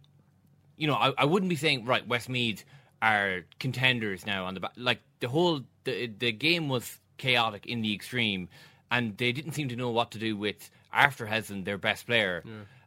[0.78, 2.08] You know, I, I wouldn't be saying right.
[2.08, 2.64] Westmeath
[3.02, 4.72] are contenders now on the back.
[4.78, 8.48] Like the whole the the game was chaotic in the extreme,
[8.90, 12.42] and they didn't seem to know what to do with after Heslin, their best player.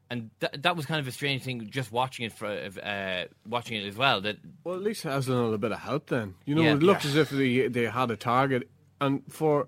[0.10, 3.82] And th- that was kind of a strange thing, just watching it for uh, watching
[3.82, 4.22] it as well.
[4.22, 6.36] That Well, at least Heslin had a bit of help then.
[6.46, 6.74] You know, Yeah.
[6.74, 7.12] it looked Yeah.
[7.12, 8.70] as if they they had a target.
[9.02, 9.68] And for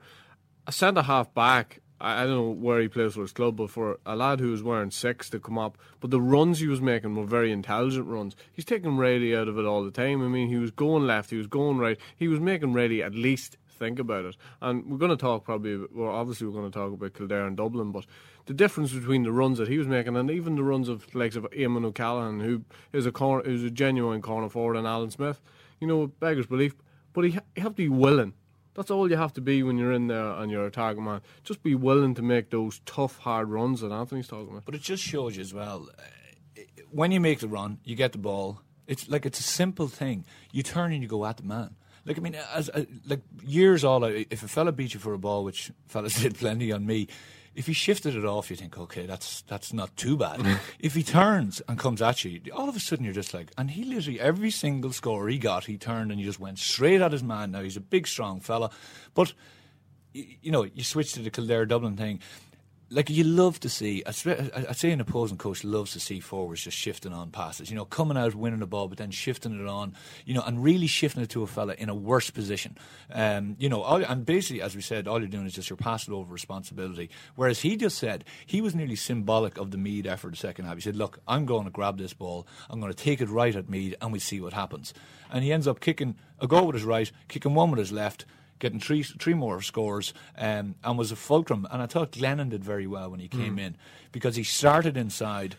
[0.68, 3.72] a centre half back, I, I don't know where he plays for his club, but
[3.72, 6.82] for a lad who was wearing six to come up, but the runs he was
[6.82, 8.36] making were very intelligent runs.
[8.54, 10.22] He's taking Reilly out of it all the time.
[10.24, 11.98] I mean, he was going left, he was going right.
[12.16, 14.36] He was making Reilly at least think about it.
[14.62, 17.56] And we're going to talk probably, well, obviously we're going to talk about Kildare and
[17.56, 18.06] Dublin, but
[18.46, 21.18] the difference between the runs that he was making and even the runs of the
[21.18, 22.64] likes of Eamon O'Callaghan, who
[22.94, 25.42] is a corner, who's a genuine corner forward, and Alan Smith,
[25.80, 26.76] you know, beggars belief.
[27.14, 28.34] But he, you have to be willing.
[28.74, 31.22] That's all you have to be when you're in there and you're a target man.
[31.44, 34.66] Just be willing to make those tough, hard runs that Anthony's talking about.
[34.66, 35.90] But it just shows you as well.
[35.98, 36.62] uh,
[36.92, 38.62] when you make the run, you get the ball.
[38.86, 40.26] It's like it's a simple thing.
[40.52, 41.76] You turn and you go at the man.
[42.08, 45.14] Like I mean, as uh, like years all, out, if a fella beat you for
[45.14, 47.08] a ball, which fellas did plenty on me.
[47.54, 50.60] If he shifted it off, you think, okay, that's that's not too bad.
[50.80, 53.72] if he turns and comes at you, all of a sudden you're just like, and
[53.72, 57.12] he literally every single score he got, he turned and he just went straight at
[57.12, 57.52] his man.
[57.52, 58.70] Now he's a big, strong fella,
[59.16, 59.34] but
[60.14, 62.20] y- you know, you switch to the Kildare Dublin thing.
[62.90, 66.78] Like you love to see, I'd say an opposing coach loves to see forwards just
[66.78, 67.70] shifting on passes.
[67.70, 69.94] You know, coming out winning the ball, but then shifting it on.
[70.26, 72.78] You know, and really shifting it to a fella in a worse position.
[73.12, 75.78] Um, you know, all, and basically, as we said, all you're doing is just you're
[76.12, 77.10] over responsibility.
[77.36, 80.76] Whereas he just said he was nearly symbolic of the Meath effort the second half.
[80.76, 82.48] He said, "Look, I'm going to grab this ball.
[82.70, 84.94] I'm going to take it right at Meath, and we see what happens."
[85.30, 88.26] And he ends up kicking a goal with his right, kicking one with his left
[88.60, 91.68] getting three three more scores um, and was a fulcrum.
[91.72, 93.62] And I thought Glennon did very well when he came Mm.
[93.62, 93.78] in
[94.12, 95.56] because he started inside,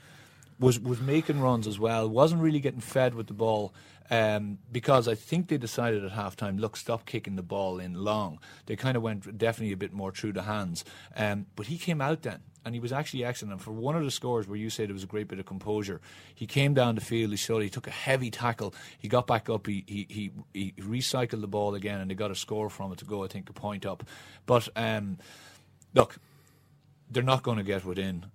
[0.58, 3.72] was was making runs as well, wasn't really getting fed with the ball.
[4.10, 8.38] Um, because I think they decided at halftime, look, stop kicking the ball in long.
[8.64, 10.82] They kind of went definitely a bit more through the hands.
[11.14, 13.52] Um, but he came out then, and he was actually excellent.
[13.52, 15.44] And for one of the scores where you said there was a great bit of
[15.44, 16.00] composure,
[16.34, 17.32] he came down the field.
[17.32, 18.74] He showed he took a heavy tackle.
[18.98, 19.66] He got back up.
[19.66, 22.98] He he he, he recycled the ball again, and they got a score from it
[23.00, 23.24] to go.
[23.24, 24.04] I think a point up.
[24.46, 25.18] But um,
[25.92, 26.16] look,
[27.10, 28.26] they're not going to get within.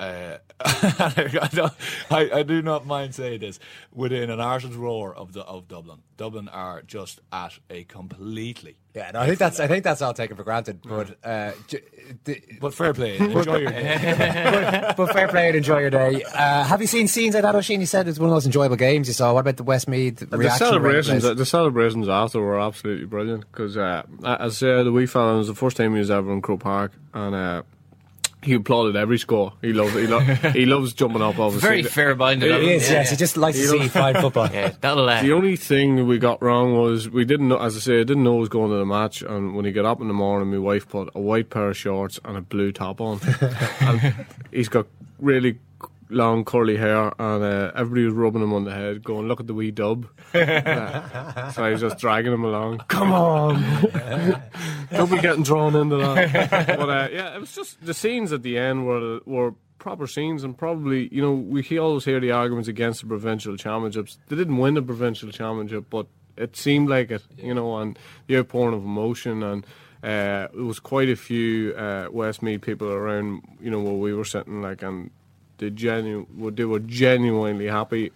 [0.00, 1.72] Uh, I, don't-
[2.10, 3.58] I, I do not mind saying this
[3.92, 5.98] within an arse's roar of the of Dublin.
[6.16, 10.12] Dublin are just at a completely Yeah, no, I think that's I think that's all
[10.14, 10.80] taken for granted.
[10.82, 11.80] But uh, j-
[12.24, 13.18] the, but fair play.
[13.18, 14.84] Enjoy your day.
[14.86, 16.22] but, but fair play and enjoy your day.
[16.24, 17.80] Uh, have you seen scenes like that, Oisin?
[17.80, 19.32] You said it's one of the most enjoyable games you saw.
[19.32, 20.62] What about the Westmeath The reaction?
[20.66, 21.36] around celebrations, place?
[21.36, 25.46] the celebrations after were absolutely brilliant because, uh, as uh, the wee fella, it was
[25.48, 27.62] the first time he was ever in Croke Park, and uh,
[28.42, 29.52] he applauded every score.
[29.60, 30.18] He loves, he, lo-
[30.54, 31.38] he loves jumping up.
[31.38, 32.76] Obviously, Very fair-minded of He him.
[32.76, 33.10] is, yes.
[33.10, 34.48] He just likes to He see loves- fine football.
[34.52, 37.80] Yeah, that'll uh, The only thing we got wrong was we didn't know, as I
[37.80, 39.22] say, I didn't know it was going to the match.
[39.22, 41.76] And when he got up in the morning, my wife put a white pair of
[41.76, 43.20] shorts and a blue top on.
[43.80, 44.14] and
[44.50, 44.86] he's got
[45.18, 45.58] really
[46.10, 49.46] long curly hair, and uh, everybody was rubbing him on the head, going, "Look at
[49.46, 52.78] the wee dub." Uh, so I was just dragging him along.
[52.88, 53.54] Come on,
[54.90, 56.66] don't be getting drawn into that.
[56.78, 60.44] but uh, yeah, it was just the scenes at the end were were proper scenes,
[60.44, 64.18] and probably you know we he- always hear the arguments against the provincial championships.
[64.28, 68.38] They didn't win the provincial championship, but it seemed like it, you know, and the
[68.38, 69.66] outpouring of emotion and.
[70.02, 74.24] Uh, there was quite a few uh, Westmeath people around, you know, where we were
[74.24, 75.10] sitting, like, and
[75.60, 78.10] they genu- they were genuinely happy.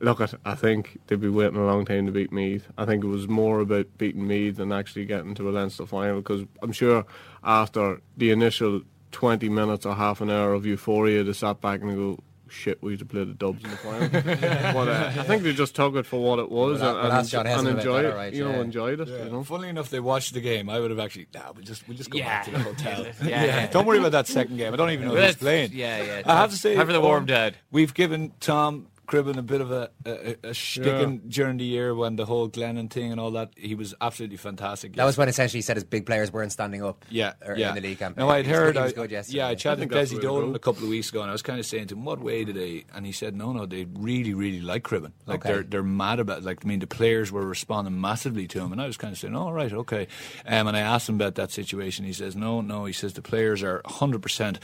[0.00, 2.68] Look, at, I think they'd be waiting a long time to beat Meath.
[2.76, 6.16] I think it was more about beating Meath than actually getting to a Leinster final
[6.20, 7.04] because I'm sure
[7.42, 11.94] after the initial 20 minutes or half an hour of euphoria, they sat back and
[11.94, 14.08] go, shit, we had to play the Dubs in the final.
[14.10, 17.08] but uh, I think they just took it for what it was Well, that- and,
[17.08, 18.14] well, that's John and, and enjoyed it.
[18.14, 19.08] right, you know, enjoyed it.
[19.08, 19.42] You know?
[19.44, 20.68] Funnily enough, they watched the game.
[20.70, 22.26] I would have actually, nah, we'll just we'll just go Yeah.
[22.26, 23.06] back to the hotel.
[23.22, 23.44] Yeah.
[23.44, 23.66] Yeah.
[23.68, 24.72] Don't worry about that second game.
[24.72, 25.70] I don't even know Well, who's playing.
[25.72, 26.22] yeah, yeah.
[26.26, 27.56] I have to say, Have for the warm um, dad.
[27.70, 32.16] We've given Tom Cribbin a bit of a a, a sticking during the year when
[32.16, 33.50] the whole Glennon thing and all that.
[33.56, 34.94] He was absolutely fantastic.
[34.96, 37.04] That was when essentially he said his big players weren't standing up.
[37.08, 37.68] Yeah, yeah.
[37.70, 38.26] in the league campaign.
[38.26, 39.38] Now I'd He was heard, good- he was I- good yesterday.
[39.38, 41.20] yeah, I chatted with that's Desi the way to Dolan a couple of weeks ago,
[41.22, 43.36] and I was kind of saying to him, "What way did they?" And he said,
[43.36, 45.12] "No, no, they really, really like Cribbin.
[45.26, 45.52] Like Okay.
[45.54, 46.42] they're they're mad about.
[46.42, 49.18] Like I mean, the players were responding massively to him, and I was kind of
[49.18, 50.08] saying, "All right, okay."
[50.46, 52.04] Um, and I asked him about that situation.
[52.04, 54.58] He says, "No, no." He says the players are hundred percent.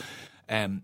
[0.48, 0.83] Um,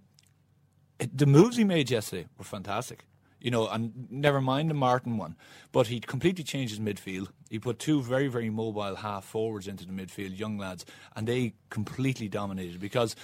[0.99, 3.05] it- the moves he made yesterday were fantastic.
[3.41, 5.37] You know, and never mind the Martin one,
[5.71, 7.29] but he completely changed his midfield.
[7.49, 11.55] He put two very, very mobile half forwards into the midfield, young lads, and they
[11.71, 13.15] completely dominated because,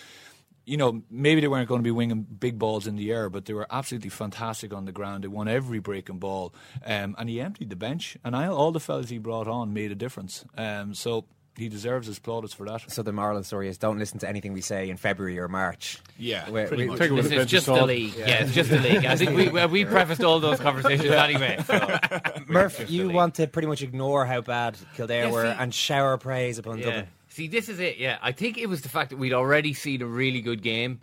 [0.65, 3.47] you know, maybe they weren't going to be winging big balls in the air, but
[3.47, 5.25] they were absolutely fantastic on the ground.
[5.25, 6.55] They won every breaking ball,
[6.87, 9.91] um, and he emptied the bench, and I, all the fellas he brought on made
[9.91, 10.45] a difference.
[10.57, 11.25] Um, so
[11.57, 12.91] he deserves his plaudits for that.
[12.91, 15.39] So the moral of the story is don't listen to anything we say in February
[15.39, 15.99] or March.
[16.19, 16.99] Yeah, We- pretty we- much.
[16.99, 18.15] Take it with This a is pinch just the league.
[18.17, 18.43] Yeah.
[18.43, 19.05] it's just the league.
[19.05, 21.59] I think we we- we prefaced all those conversations anyway.
[21.67, 21.99] So.
[22.49, 26.19] Murph, you want to pretty much ignore how bad Kildare Yeah, were see- and shower
[26.19, 26.85] praise upon Yeah.
[26.85, 27.07] Dublin.
[27.29, 27.99] See, this is it.
[27.99, 31.01] Yeah, I think it was the fact that we'd already seen a really good game.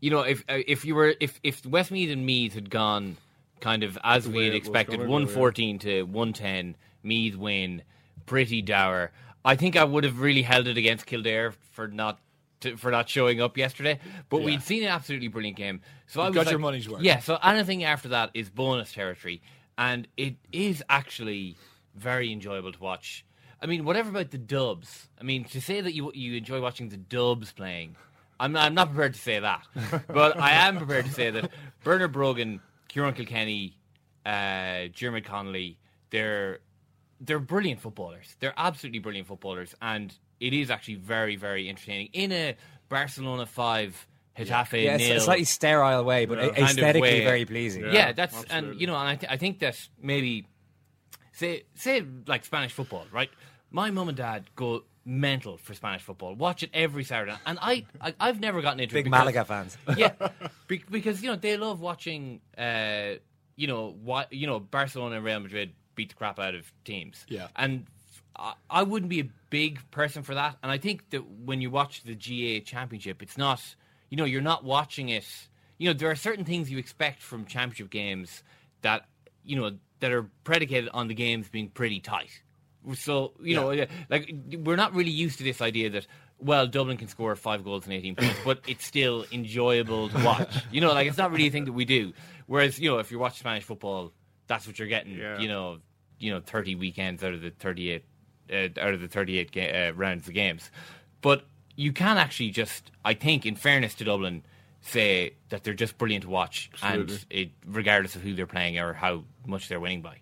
[0.00, 3.16] You know, if uh, if you were if if Westmeath and Meath had gone
[3.60, 5.78] kind of as The we way had expected, gonna go, one yeah.
[5.78, 7.82] to one ten, Meath win,
[8.26, 9.10] pretty dour.
[9.48, 12.20] I think I would have really held it against Kildare for not.
[12.62, 14.46] To, for not showing up yesterday, but Yeah.
[14.46, 15.80] we'd seen an absolutely brilliant game.
[16.08, 17.02] So I You was got like- your money's worth.
[17.02, 19.40] Yeah, so anything after that is bonus territory,
[19.86, 21.54] and it is actually
[21.94, 23.24] very enjoyable to watch.
[23.62, 25.08] I mean, whatever about the dubs.
[25.20, 27.94] I mean, to say that you you enjoy watching the dubs playing,
[28.40, 29.62] I'm not, I'm not prepared to say that,
[30.08, 31.52] but I am prepared to say that
[31.84, 32.60] Bernard Brogan,
[32.92, 33.76] Ciarán Kilkenny,
[34.26, 35.78] uh, Diarmuid Connolly,
[36.10, 36.58] they're
[37.20, 38.36] they're brilliant footballers.
[38.40, 42.08] They're absolutely brilliant footballers, and it is actually very, very entertaining.
[42.12, 42.56] In a
[42.88, 47.24] Barcelona five, Getafe Yeah, it's nil, a slightly sterile way, but kind of aesthetically way.
[47.24, 47.84] very pleasing.
[47.92, 50.46] Yeah, that's and you know, and I, th- I think that maybe
[51.32, 53.30] say say like Spanish football, right?
[53.70, 56.34] My mum and dad go mental for Spanish football.
[56.34, 59.44] Watch it every Saturday, and I, I I've never gotten into it Big because- Malaga
[59.44, 59.76] fans.
[59.96, 60.12] yeah,
[60.68, 62.40] be- because you know they love watching.
[62.56, 63.14] Uh,
[63.56, 64.32] you know what?
[64.32, 67.26] You know Barcelona and Real Madrid beat the crap out of teams.
[67.28, 67.48] Yeah.
[67.56, 67.86] and
[68.36, 70.56] I, I wouldn't be a big person for that.
[70.62, 73.60] And I think that when you watch the GA Championship, it's not.
[74.10, 75.26] You know, you're not watching it.
[75.76, 78.42] You know, there are certain things you expect from championship games
[78.80, 79.04] that
[79.44, 82.30] you know that are predicated on the games being pretty tight.
[82.94, 84.32] So you know, uh, like
[84.64, 86.06] we're not really used to this idea that
[86.38, 90.54] well, Dublin can score five goals in eighteen points, but it's still enjoyable to watch.
[90.72, 92.12] You know, like it's not really a thing that we do.
[92.46, 94.12] Whereas you know, if you watch Spanish football,
[94.46, 95.16] that's what you're getting.
[95.42, 95.78] You know,
[96.18, 98.04] you know, thirty weekends out of the thirty-eight
[98.52, 100.70] uh, out of the thirty-eight ga- uh, rounds of games.
[101.20, 101.44] But
[101.76, 104.42] you can actually just, I think, in fairness to Dublin,
[104.80, 108.92] say that they're just brilliant to watch, and it, regardless of who they're playing or
[108.92, 110.18] how much they're winning by.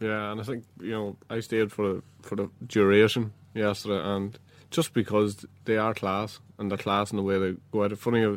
[0.00, 4.38] Yeah, and I think you know I stayed for the for the duration yesterday, and
[4.70, 7.92] just because they are class and they're class in the way they go out.
[7.92, 8.36] Of funny, I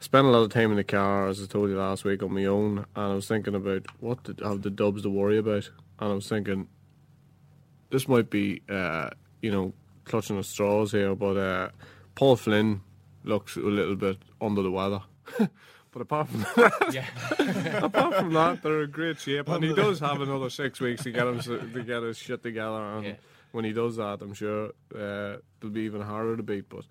[0.00, 2.32] spent a lot of time in the car, as I told you last week, on
[2.32, 5.70] my own, and I was thinking about what did, have the Dubs to worry about,
[6.02, 6.66] and I was thinking
[7.90, 9.10] this might be uh,
[9.40, 9.72] you know
[10.04, 11.68] clutching at straws here, but uh,
[12.16, 12.80] Paul Flynn
[13.24, 15.00] looks a little bit under the weather.
[15.94, 20.22] But apart from that, apart from that, they're in great shape, and he does have
[20.22, 22.78] another six weeks to get him to get his shit together.
[22.82, 23.14] And Yeah.
[23.50, 26.70] when he does that, I'm sure uh, it'll be even harder to beat.
[26.70, 26.86] But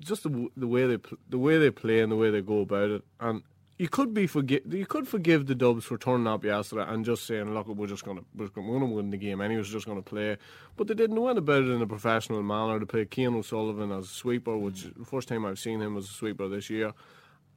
[0.00, 0.98] just the, the way they
[1.30, 3.42] the way they play and the way they go about it, and
[3.78, 7.26] you could be forgi- you could forgive the Dubs for turning up yesterday and just
[7.26, 9.60] saying, "Look, we're just gonna we're going to win the game anyway.
[9.60, 10.38] We're just going to play."
[10.76, 12.78] But they didn't win about it in a professional manner.
[12.78, 15.96] They played Cian O'Sullivan as a sweeper, which is the first time I've seen him
[15.96, 16.92] as a sweeper this year.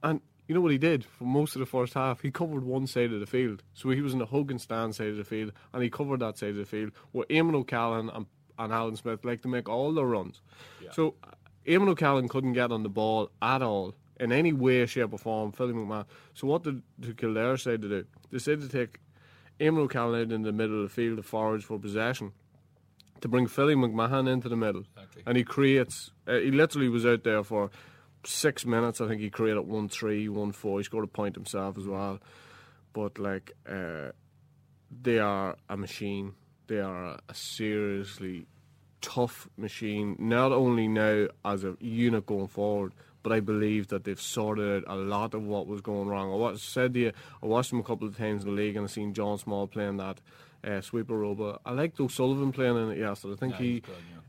[0.02, 2.20] And you know what he did for most of the first half?
[2.20, 3.62] He covered one side of the field.
[3.72, 6.36] So he was in the Hogan Stand side of the field, and he covered that
[6.36, 8.26] side of the field where Eamon O'Callaghan and,
[8.58, 10.42] and Alan Smith like to make all their runs.
[10.92, 11.28] So uh,
[11.66, 15.50] Eamon O'Callaghan couldn't get on the ball at all in any way, shape, or form.
[15.50, 16.04] Philly McMahon.
[16.34, 18.04] So what did the Kildare decide to do?
[18.30, 19.00] They decided to take
[19.58, 22.32] Eamon O'Callaghan in the middle of the field to forage for possession
[23.20, 24.84] to bring Philly McMahon into the middle.
[25.26, 27.70] And he creates, uh, he literally was out there for
[28.24, 29.00] six minutes.
[29.00, 30.78] I think he created 1 3, 1 4.
[30.78, 32.20] He scored a point himself as well.
[32.92, 34.10] But, like, uh,
[35.02, 36.34] they are a machine.
[36.66, 38.46] They are a seriously
[39.00, 44.20] tough machine, not only now as a unit going forward, but I believe that they've
[44.20, 46.42] sorted out a lot of what was going wrong.
[46.42, 48.84] I said to you, I watched them a couple of times in the league and
[48.84, 50.20] I've seen John Small playing that
[50.64, 53.34] uh, sweeper role, but I liked O'Sullivan playing in it yesterday.
[53.34, 53.82] I think he,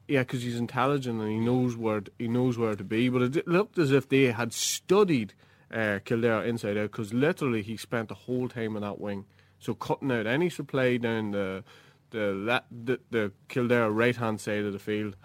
[0.07, 3.09] yeah, because he's intelligent and he knows where t- he knows where to be.
[3.09, 5.33] But it looked as if they had studied
[5.73, 9.25] uh, Kildare inside out because literally he spent the whole time in that wing,
[9.59, 11.63] so cutting out any supply down the
[12.11, 15.15] the the, the Kildare right hand side of the field.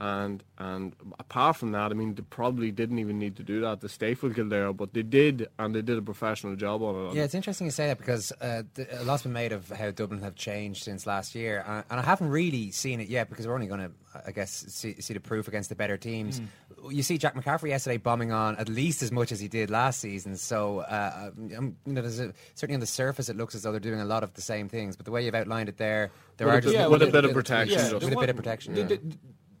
[0.00, 3.80] And and apart from that, I mean, they probably didn't even need to do that
[3.80, 7.14] to stay for Kildare, but they did, and they did a professional job on it.
[7.14, 10.22] Yeah, it's interesting you say that because uh, a lot's been made of how Dublin
[10.22, 13.54] have changed since last year, uh, and I haven't really seen it yet because we're
[13.54, 13.90] only going to,
[14.26, 16.40] I guess, see, see the proof against the better teams.
[16.90, 19.98] You see Jack McCaffrey yesterday bombing on at least as much as he did last
[20.00, 20.36] season.
[20.36, 23.72] So, uh, um, you know, there's a, certainly on the surface it looks as though
[23.72, 26.10] they're doing a lot of the same things, but the way you've outlined it there,
[26.36, 28.04] there With a are bit- just with a little- bit of protection, tweaks.
[28.04, 28.74] with a bit of protection.
[28.74, 28.86] They, yeah.
[28.86, 28.98] they,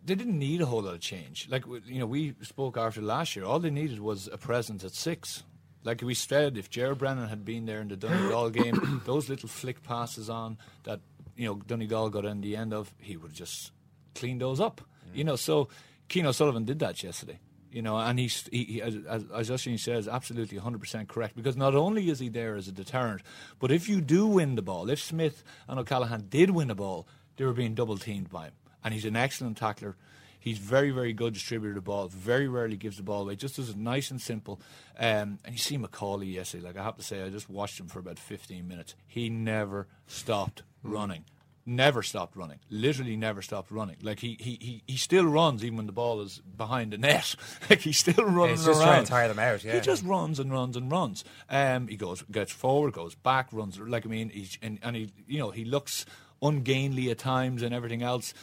[0.08, 1.48] they didn't need a whole lot of change.
[1.50, 3.44] Like you know, we spoke after last year.
[3.44, 5.44] All they needed was a presence at six.
[5.84, 9.48] Like we said, if Ger Brennan had been there in the Donegal game, those little
[9.48, 11.00] flick passes on that
[11.36, 13.72] you know Donegal got in the end of, he would just
[14.14, 14.80] clean those up.
[14.80, 15.16] Mm.
[15.16, 15.68] You know, so
[16.08, 17.38] Cian Sullivan did that yesterday.
[17.70, 18.96] You know, and he's he, he as,
[19.34, 21.36] as, Justin says, absolutely 100% correct.
[21.36, 23.20] Because not only is he there as a deterrent,
[23.58, 27.06] but if you do win the ball, if Smith and O'Callaghan did win the ball,
[27.36, 28.54] they were being double teamed by him,
[28.88, 29.96] and he's an excellent tackler.
[30.40, 32.08] He's very, very good distributor of the ball.
[32.08, 33.36] Very rarely gives the ball away.
[33.36, 34.62] Just does it nice and simple.
[34.98, 36.64] Um, and you see Macauley yesterday.
[36.64, 38.94] Like I have to say, I just watched him for about 15 minutes.
[39.06, 41.26] He never stopped running.
[41.66, 42.60] Never stopped running.
[42.70, 43.96] Literally never stopped running.
[44.00, 47.34] Like he, he, he, he still runs even when the ball is behind the net.
[47.68, 48.88] like he's still running he's just around.
[48.88, 49.74] trying to tire them out, yeah.
[49.74, 51.24] He just runs and runs and runs.
[51.50, 53.78] Um, he goes gets forward, goes back, runs.
[53.78, 56.06] Like I mean, he's and, and he you know he looks
[56.42, 58.34] ungainly at times and everything else,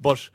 [0.00, 0.28] but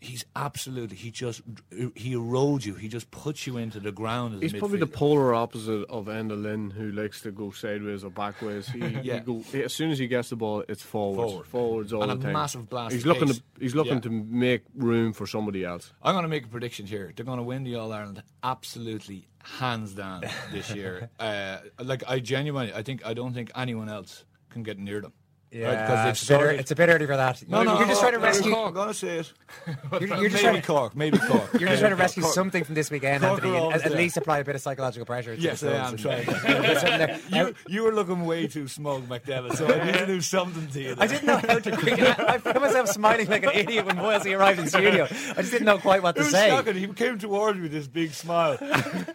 [0.00, 2.74] he's absolutely he just he erodes you.
[2.74, 4.40] He just puts you into the ground.
[4.40, 8.68] He's probably the polar opposite of Enda Lynn, who likes to go sideways or backways.
[8.68, 11.46] He, he go, as soon as he gets the ball, it's forwards, Forward.
[11.48, 12.32] forwards all And the a time.
[12.32, 13.38] massive blast He's looking pace.
[13.38, 14.00] to he's looking Yeah.
[14.00, 15.92] to make room for somebody else.
[16.02, 17.12] I'm going to make a prediction here.
[17.16, 21.10] They're going to win the All Ireland absolutely hands down this year.
[21.18, 25.12] uh, like I genuinely, I think I don't think anyone else can get near them.
[25.50, 27.48] Yeah, Right, 'cause they've it's, a bit started- it's a bit early for that.
[27.48, 28.52] No, no, you're just trying to maybe rescue.
[28.52, 29.32] Cork, I'm going to say it.
[29.66, 31.52] You're, you're just maybe trying to, Cork, maybe Cork.
[31.58, 32.34] You're just trying to rescue Cork.
[32.34, 33.56] something from this weekend, Cork Anthony.
[33.56, 35.34] and At, at least apply a bit of psychological pressure.
[35.34, 36.28] To Yes, I am trying.
[36.46, 40.20] and- There's you, you were looking way too smug, McDevitt, so I need to do
[40.20, 40.94] something to you.
[40.98, 42.02] I didn't know how to quickly.
[42.06, 45.04] I, I found myself smiling like an idiot when Moylesy arrived in the studio.
[45.04, 46.50] I just didn't know quite what It to was say.
[46.50, 46.74] shocking.
[46.76, 48.58] He came towards me with this big smile.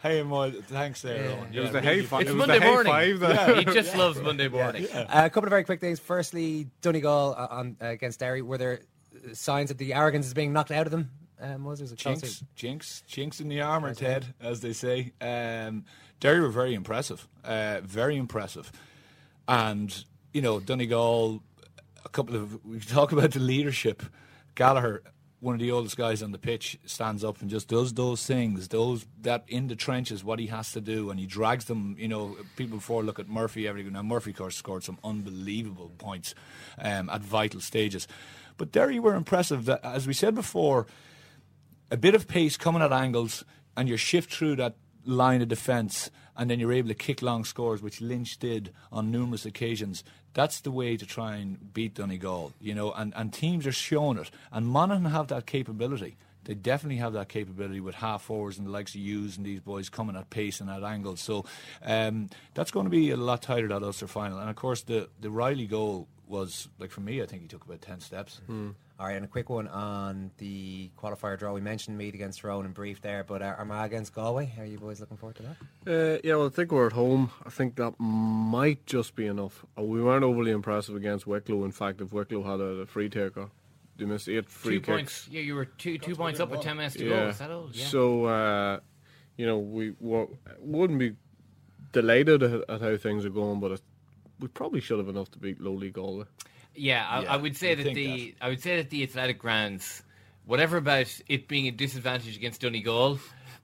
[0.01, 1.53] hey, Moy, thanks there, Eoin.
[1.53, 2.91] It was Yeah, the really hey fi- It's it was Monday morning.
[2.91, 3.33] five there.
[3.33, 3.59] Yeah.
[3.59, 4.87] He just loves Monday morning.
[4.91, 5.99] Uh, a couple of very quick things.
[6.23, 8.41] Firstly, Donegal uh, on uh, against Derry.
[8.41, 8.79] Were there
[9.13, 11.11] uh, signs that the arrogance is being knocked out of them?
[11.37, 15.11] Um, was there a Jinx, jinx, jinx in the armour, Ted, as they say.
[15.19, 15.83] Um,
[16.21, 18.71] Derry were very impressive, uh, very impressive,
[19.49, 21.43] and you know Donegal.
[22.05, 24.01] A couple of we talk about the leadership.
[24.55, 25.03] Gallagher,
[25.43, 28.69] one of the oldest guys on the pitch, stands up and just does those things.
[28.69, 31.97] Those that in the trenches, what he has to do, and he drags them.
[31.99, 33.67] You know, people before look at Murphy.
[33.67, 36.33] Every now Murphy, of course, scored some unbelievable points
[36.79, 38.07] um, at vital stages,
[38.57, 39.65] but Derry were impressive.
[39.65, 40.87] That, as we said before
[41.91, 43.43] a bit of pace coming at angles,
[43.75, 47.45] and you shift through that line of defence, and then you're able to kick long
[47.45, 50.03] scores, which Lynch did on numerous occasions.
[50.33, 52.91] That's the way to try and beat Donegal, you know.
[52.91, 56.17] And, and teams are showing it, and Monaghan have that capability.
[56.45, 59.61] They definitely have that capability with half forwards and the likes of Hughes and these
[59.61, 61.21] boys coming at pace and at angles.
[61.21, 61.45] So
[61.81, 64.39] um, that's going to be a lot tighter that Ulster final.
[64.39, 67.21] And of course, the the Riley goal was like for me.
[67.21, 68.41] I think he took about ten steps.
[68.99, 71.51] All right, and a quick one on the qualifier draw.
[71.51, 74.53] We mentioned Meath against Rowan in brief there, but uh, Armagh against Galway.
[74.59, 75.57] Are you boys looking forward to that?
[76.15, 77.31] Uh, yeah, well, I think we're at home.
[77.43, 79.65] I think that might just be enough.
[79.77, 81.65] Uh, we weren't overly impressive against Wicklow.
[81.65, 83.49] In fact, if Wicklow had a, a free taker,
[83.97, 84.87] they missed eight free Two kicks.
[84.87, 85.27] points.
[85.31, 87.15] Yeah, you were two two points up with ten minutes to go.
[87.15, 87.29] Yeah.
[87.29, 87.69] Is that all?
[87.73, 87.85] Yeah.
[87.87, 88.79] So, uh,
[89.37, 91.15] you know, we wouldn't be
[91.91, 93.81] delighted at, at how things are going, but it,
[94.39, 96.25] we probably should have enough to beat lowly Galway.
[96.75, 100.03] Yeah, I, Yeah, I would say that the I would say that the athletic grounds,
[100.45, 103.19] whatever about it being a disadvantage against Donegal,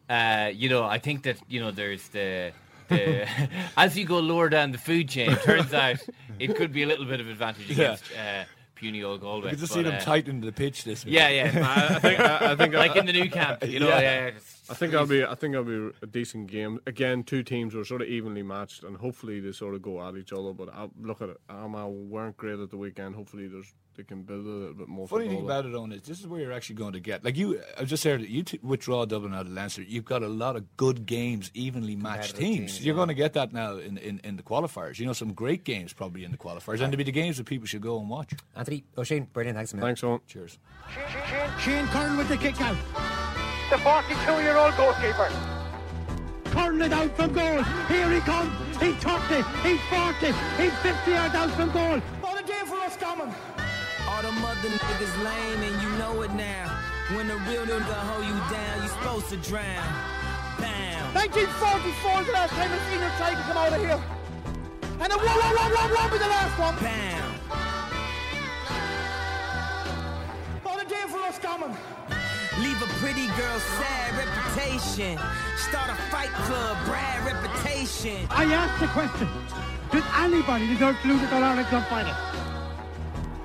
[0.10, 2.51] uh, you know, I think that you know there's the.
[2.88, 3.28] the
[3.78, 5.97] as you go lower down the food chain, turns out
[6.39, 7.76] it could be a little bit of advantage Yeah.
[7.93, 8.43] against uh,
[8.80, 9.43] puny old Galway.
[9.43, 11.13] You can just but, see them uh, tightening the pitch this week.
[11.13, 11.51] Yeah, yeah.
[11.67, 12.19] I, I think.
[12.19, 12.73] I, I think.
[12.86, 13.89] like in the new camp, you know.
[13.89, 13.99] Yeah.
[13.99, 14.32] Yeah, yeah,
[14.69, 15.25] I think that'll be.
[15.25, 16.80] I think that'll be a decent game.
[16.88, 20.15] Again, two teams were sort of evenly matched, and hopefully they sort of go at
[20.15, 20.53] each other.
[20.53, 23.15] But I, look at it, Armagh weren't great at the weekend.
[23.15, 25.06] Hopefully, there's they can build a little bit more.
[25.10, 27.26] Funny thing about it, Eoin, is this is where you're actually going to get.
[27.26, 29.82] Like you, I just heard that you t- withdraw Dublin out of Leinster.
[29.82, 32.72] You've got a lot of good games, evenly matched teams.
[32.72, 33.00] teams, you're yeah.
[33.00, 35.00] going to get that now in, in, in the qualifiers.
[35.00, 37.45] You know, some great games probably in the qualifiers, and to be the games that
[37.45, 38.32] people should go and watch.
[38.56, 39.58] Anthony O'Shane, brilliant.
[39.58, 39.97] Thanks a million.
[39.97, 40.22] Thanks, Eoin.
[40.28, 40.58] Cheers.
[41.60, 42.78] Shane Curran with the kick out.
[43.70, 45.30] The 42-year-old goalkeeper.
[46.52, 47.64] Kern it out from goal.
[47.89, 48.52] Here he comes.
[48.80, 49.43] He's 30.
[49.62, 50.34] He's 40.
[50.58, 52.00] He's 50 yards out from goal.
[52.22, 53.36] What a day for us coming.
[54.20, 56.67] All them other niggas lame and you know it now.
[57.15, 59.80] When the real nigga hold you down, you supposed to drown.
[60.59, 61.13] Bam.
[61.15, 64.03] 1944 is the last time a senior try to come out of here.
[64.99, 66.76] And a whoa, whoa, whoa, whoa, whoa, be the last one.
[66.84, 67.32] Bam.
[70.67, 71.72] What a day for us coming.
[72.59, 75.15] Leave a pretty girl sad reputation.
[75.55, 78.28] Start a fight club, Brad reputation.
[78.32, 79.30] I asked the question.
[79.93, 82.49] Does anybody deserve to lose at All Ireland Club Final?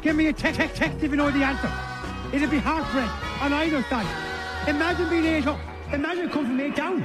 [0.05, 1.73] Give me a text, text, text if you know the answer.
[2.37, 3.09] It'll be heartbreak
[3.43, 4.07] on either side.
[4.69, 5.59] Imagine being eight up.
[5.95, 7.03] Imagine coming from eight down.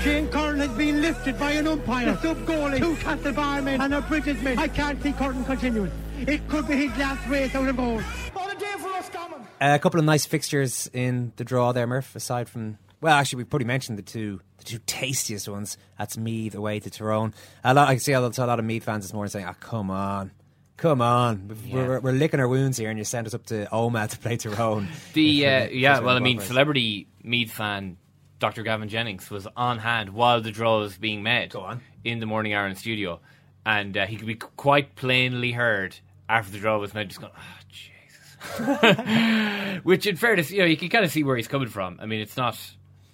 [0.00, 3.92] Shane Curran has been lifted by an umpire, a sub goalie, two Castle barmen and
[3.92, 4.58] a British man.
[4.58, 5.92] I can't see Curran continuing.
[6.20, 8.00] It could be his last race out of goal.
[8.32, 9.40] What a day for us coming.
[9.60, 12.16] Uh, a couple of nice fixtures in the draw there, Murph.
[12.16, 15.76] Aside from, well, actually, we've probably mentioned the two, the two tastiest ones.
[15.98, 17.34] That's Meath away to Tyrone.
[17.62, 19.44] A lot, I can see a lot, a lot of Meath fans this morning saying,
[19.46, 20.30] "Ah, come on."
[20.76, 23.66] Come on, we're, we're, we're licking our wounds here, and you send us up to
[23.66, 24.88] Omagh to play Tyrone.
[25.12, 27.96] The uh, yeah, well, I mean, celebrity Meath fan
[28.40, 28.64] Dr.
[28.64, 31.50] Gavin Jennings was on hand while the draw was being made.
[31.50, 31.80] Go on.
[32.02, 33.20] in the Morning Ireland studio,
[33.64, 35.96] and uh, he could be quite plainly heard
[36.28, 40.76] after the draw was made, just going, "Ah, Jesus." Which, in fairness, you know, you
[40.76, 41.98] can kind of see where he's coming from.
[42.02, 42.58] I mean, it's not,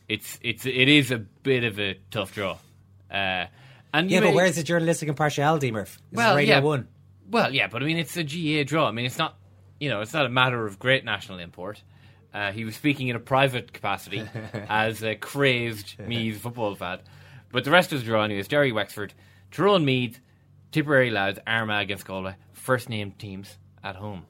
[0.09, 2.57] it's it's it is a bit of a tough draw.
[3.11, 3.47] Uh,
[3.93, 5.99] and Yeah, but where's the journalistic impartiality, Murph?
[6.11, 6.89] This is well, Radio yeah, 1.
[7.31, 8.89] Well, yeah, but I mean, it's a GAA draw.
[8.89, 9.37] I mean, it's not
[9.81, 11.83] you know, it's not a matter of great national import.
[12.33, 14.23] Uh, he was speaking in a private capacity
[14.69, 17.01] as a crazed Meath football fan.
[17.51, 19.15] But the rest of the draw anyway is Derry Wexford,
[19.51, 20.21] Tyrone Meath,
[20.71, 22.37] Tipperary Louth, Armagh against Galway.
[22.53, 24.27] First named teams at home.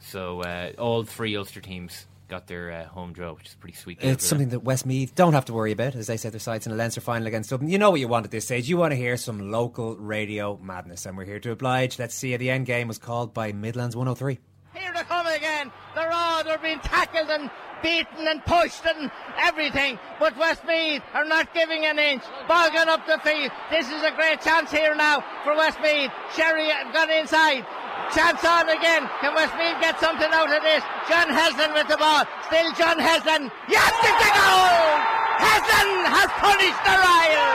[0.00, 3.98] So uh, all three Ulster teams got their uh, home draw, which is pretty sweet.
[4.00, 6.72] It's something that Westmeath don't have to worry about, as they set their sights in
[6.72, 7.68] a Leinster final against Dublin.
[7.68, 8.68] You know what you want at this stage.
[8.68, 11.98] You want to hear some local radio madness, and we're here to oblige.
[11.98, 12.34] Let's see.
[12.36, 14.38] The end game was called by Midlands 103.
[14.72, 15.72] Here they come again.
[15.96, 17.50] They're all they're being tackled and
[17.82, 19.98] beaten and pushed and everything.
[20.20, 22.22] But Westmeath are not giving an inch.
[22.46, 23.50] Ball gone up the field.
[23.70, 26.12] This is a great chance here now for Westmeath.
[26.36, 27.66] Sherry got inside.
[28.14, 29.08] Chance on again.
[29.20, 30.82] Can Westmeath get something out of this?
[31.08, 32.24] John Heslin with the ball.
[32.46, 33.50] Still John Heslin.
[33.68, 35.20] Yes, it's a goal!
[35.40, 37.50] Heslin has punished the Royal.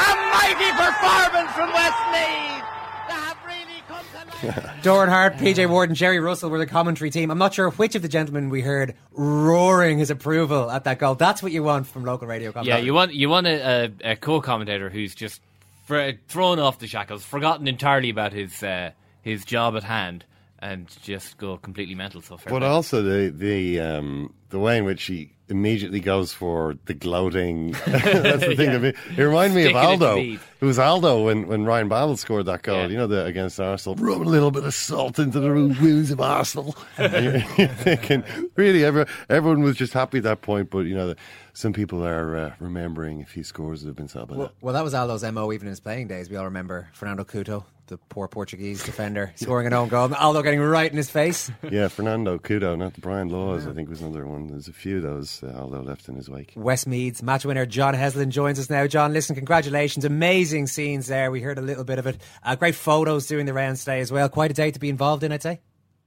[0.00, 2.64] A mighty performance from Westmeath.
[3.08, 4.82] They have really come to life.
[4.82, 7.30] Doran Hart, PJ Ward, and Jerry Russell were the commentary team.
[7.30, 11.16] I'm not sure which of the gentlemen we heard roaring his approval at that goal.
[11.16, 14.16] That's what you want from local radio Yeah, you want you want a, a, a
[14.16, 15.40] co-commentator who's just
[15.84, 20.24] fr- thrown off the shackles, forgotten entirely about his uh, his job at hand,
[20.58, 22.20] and just go completely mental.
[22.20, 22.68] So fair But play.
[22.68, 27.72] also the the um, the way in which he immediately goes for the gloating.
[27.86, 28.70] That's the thing.
[28.70, 28.78] Yeah.
[28.78, 30.16] that me- It reminded me of Sticking it Aldo.
[30.16, 30.50] Meath.
[30.60, 32.88] It was Aldo when, when Ryan Babel scored that goal.
[32.88, 36.20] You know, the, against Arsenal, rub a little bit of salt into the wounds of
[36.20, 36.76] Arsenal.
[37.00, 38.22] You're, you're thinking,
[38.54, 40.70] really, every, everyone was just happy at that point.
[40.70, 41.16] But you know, the,
[41.52, 44.54] some people are uh, remembering a few scores that have been said by Well, that.
[44.60, 46.30] well, that was Aldo's MO even in his playing days.
[46.30, 50.60] We all remember Fernando Couto, the poor Portuguese defender, scoring an own goal, Aldo getting
[50.60, 51.50] right in his face.
[51.70, 54.48] Yeah, Fernando Couto, not the Brian Laws, I think was another one.
[54.48, 56.52] There's a few of those uh, Aldo left in his wake.
[56.56, 58.86] Westmeath's match winner John Heslin joins us now.
[58.86, 60.04] John, listen, congratulations.
[60.04, 61.30] Amazing scenes there.
[61.30, 62.20] We heard a little bit of it.
[62.42, 64.28] Uh, great photos doing the rounds today as well.
[64.28, 65.60] Quite a day to be involved in, I'd say.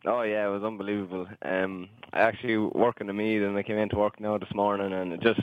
[0.05, 1.27] Oh yeah, it was unbelievable.
[1.43, 4.91] Um, I actually work in the Meath, and I came into work now this morning,
[4.91, 5.39] and it just,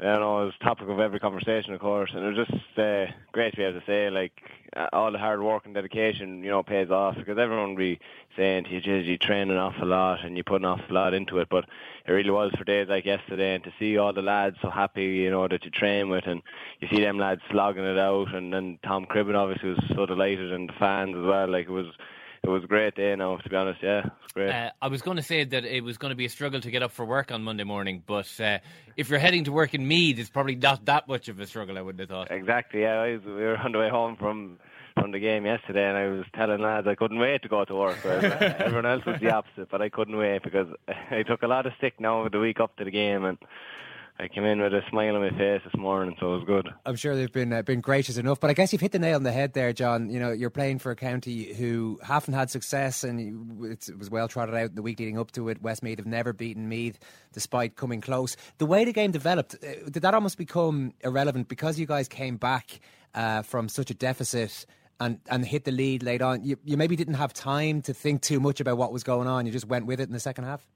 [0.00, 3.04] Don't know, it was topic of every conversation, of course, and it was just uh,
[3.32, 4.32] great to be able to say like
[4.74, 8.00] uh, all the hard work and dedication, you know, pays off because everyone will be
[8.34, 11.12] saying to you, "Geez, you train an awful lot and you put an awful lot
[11.12, 11.66] into it, but
[12.06, 15.04] it really was for days like yesterday, and to see all the lads so happy,
[15.04, 16.40] you know, that you train with, and
[16.80, 20.50] you see them lads slogging it out, and then Tom Cribbin obviously was so delighted,
[20.50, 21.88] and the fans as well, like it was.
[22.42, 23.82] It was a great day now, to be honest.
[23.82, 24.50] Yeah, it was great.
[24.50, 26.70] Uh, I was going to say that it was going to be a struggle to
[26.70, 28.58] get up for work on Monday morning, but uh,
[28.96, 31.76] if you're heading to work in Meath, it's probably not that much of a struggle.
[31.76, 32.30] I wouldn't have thought.
[32.30, 32.80] Exactly.
[32.80, 34.58] Yeah, I was, we were on the way home from
[34.94, 37.74] from the game yesterday, and I was telling lads I couldn't wait to go to
[37.74, 37.98] work.
[38.04, 40.66] Everyone else was the opposite, but I couldn't wait because
[41.10, 43.38] I took a lot of stick now over the week up to the game, and
[44.20, 46.68] I came in with a smile on my face this morning, so it was good.
[46.84, 49.16] I'm sure they've been uh, been gracious enough, but I guess you've hit the nail
[49.16, 50.10] on the head there, John.
[50.10, 54.28] You know, you're playing for a county who haven't had success, and it was well
[54.28, 55.62] trotted out in the week leading up to it.
[55.62, 56.98] Westmeath have never beaten Meath,
[57.32, 58.36] despite coming close.
[58.58, 62.36] The way the game developed, uh, did that almost become irrelevant because you guys came
[62.36, 62.80] back
[63.14, 64.66] uh, from such a deficit?
[65.02, 66.44] And, and hit the lead late on.
[66.44, 69.46] You, you maybe didn't have time to think too much about what was going on.
[69.46, 70.68] You just went with it in the second half.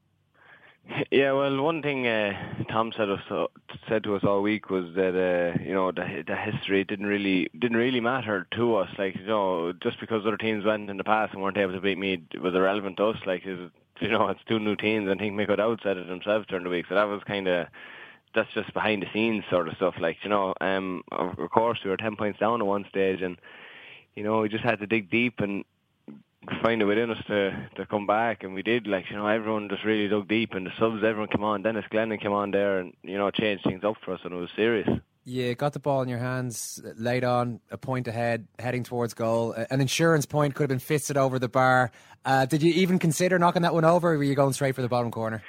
[1.10, 2.32] Yeah, well, one thing uh,
[2.70, 3.46] Tom said us uh,
[3.88, 7.48] said to us all week was that uh, you know the the history didn't really
[7.58, 8.90] didn't really matter to us.
[8.98, 11.80] Like you know, just because other teams went in the past and weren't able to
[11.80, 13.16] beat me was irrelevant to us.
[13.26, 13.70] Like you
[14.08, 15.08] know, it's two new teams.
[15.08, 16.86] and I think Mick O'Dowd said it himself during the week.
[16.88, 17.66] So that was kind of
[18.34, 19.94] that's just behind the scenes sort of stuff.
[19.98, 23.38] Like you know, um, of course we were ten points down at one stage, and
[24.14, 25.64] you know we just had to dig deep and
[26.62, 28.86] find it within us to to come back, and we did.
[28.86, 31.62] Like you know, everyone just really dug deep, and the subs, everyone came on.
[31.62, 34.36] Denis Glennon came on there, and you know, changed things up for us, and it
[34.36, 34.88] was serious.
[35.26, 39.52] Yeah, got the ball in your hands, laid on, a point ahead, heading towards goal.
[39.52, 41.92] An insurance point could have been fisted over the bar.
[42.26, 44.82] Uh, did you even consider knocking that one over, or were you going straight for
[44.82, 45.42] the bottom corner?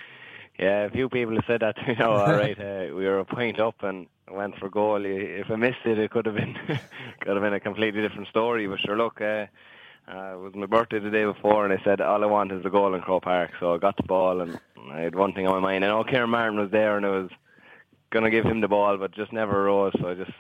[0.58, 1.76] Yeah, a few people have said that.
[1.88, 5.02] You know, all right, uh, we were a point up and went for goal.
[5.04, 6.56] If I missed it, it could have been
[7.20, 8.68] could have been a completely different story.
[8.68, 9.48] But sure, look, uh,
[10.08, 12.64] uh, it was my birthday the day before, and I said all I want is
[12.64, 13.51] the goal in Croke Park.
[13.60, 14.60] So I got the ball, and
[14.91, 15.84] I had one thing on my mind.
[15.84, 17.30] I know Kieran Martin was there, and I was
[18.12, 19.93] gonna give him the ball, but just never rose.
[19.99, 20.32] So I just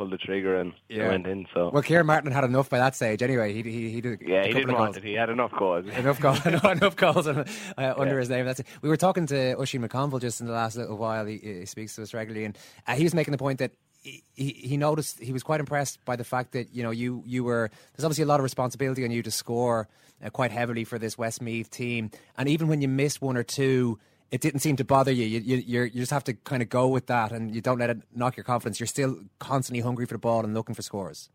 [0.00, 1.46] pulled the trigger and I went in.
[1.52, 3.52] So Well, Kieran Martin had enough by that stage anyway.
[3.52, 5.04] He, he, he did a yeah, he didn't want it.
[5.04, 5.86] He had enough goals.
[5.96, 7.44] enough goals, enough goals uh,
[7.76, 8.46] under his name.
[8.46, 8.66] That's it.
[8.82, 11.26] We were talking to Oisin McConville just in the last little while.
[11.26, 13.72] He, he speaks to us regularly, and uh, he was making the point that
[14.02, 17.44] he, he noticed he was quite impressed by the fact that you know you you
[17.44, 19.88] were there's obviously a lot of responsibility on you to score
[20.24, 23.98] uh, quite heavily for this Westmeath team, and even when you missed one or two.
[24.30, 25.24] It didn't seem to bother you.
[25.24, 25.82] You, you.
[25.82, 28.36] you just have to kind of go with that, and you don't let it knock
[28.36, 28.78] your confidence.
[28.78, 31.30] You're still constantly hungry for the ball and looking for scores.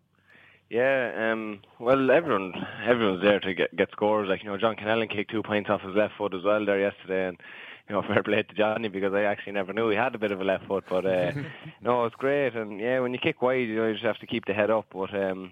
[0.70, 2.54] Yeah, um, well, everyone,
[2.88, 4.30] everyone's there to get get scores.
[4.30, 6.80] Like you know, John Connellan kicked two points off his left foot as well there
[6.80, 7.38] yesterday, and
[7.88, 10.32] you know, fair play to Johnny because I actually never knew he had a bit
[10.32, 10.86] of a left foot.
[10.90, 11.32] But uh,
[11.82, 14.28] no, it's great, and yeah, when you kick wide, you know, you just have to
[14.28, 14.88] keep the head up.
[14.92, 15.52] But um,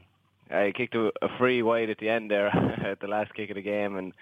[0.49, 2.47] I kicked a, a free wide at the end there
[2.85, 4.13] at the last kick of the game, and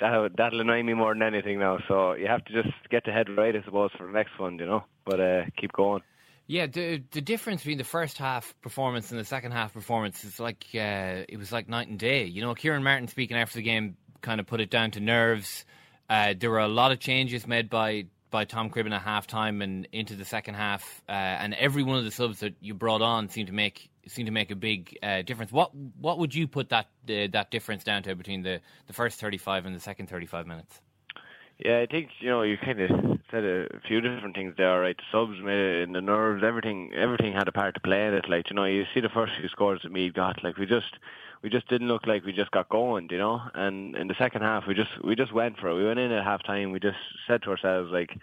[0.00, 1.78] that that'll annoy me more than anything now.
[1.88, 4.58] So you have to just get the head right, I suppose, for the next one,
[4.58, 4.84] you know.
[5.04, 6.02] But uh, keep going.
[6.46, 10.38] Yeah, the the difference between the first half performance and the second half performance is
[10.38, 12.24] like uh, it was like night and day.
[12.24, 15.64] You know, Kieran Martin speaking after the game kind of put it down to nerves.
[16.08, 19.62] Uh, there were a lot of changes made by by Tom Cribbin at half time
[19.62, 23.02] and into the second half, uh, and every one of the subs that you brought
[23.02, 25.52] on seemed to make seemed to make a big uh, difference.
[25.52, 29.20] What what would you put that uh, that difference down to between the, the first
[29.20, 30.80] thirty five and the second thirty five minutes?
[31.58, 32.90] Yeah, I think you know you kind of
[33.30, 34.96] said a few different things there, right?
[34.96, 38.14] The subs made it, and the nerves, everything, everything had a part to play in
[38.14, 38.28] it.
[38.28, 40.98] Like you know, you see the first few scores that Meath got, like we just,
[41.42, 43.40] we just didn't look like we just got going, you know.
[43.54, 45.74] And in the second half, we just, we just went for it.
[45.76, 46.72] We went in at half time.
[46.72, 48.18] We just said to ourselves, like,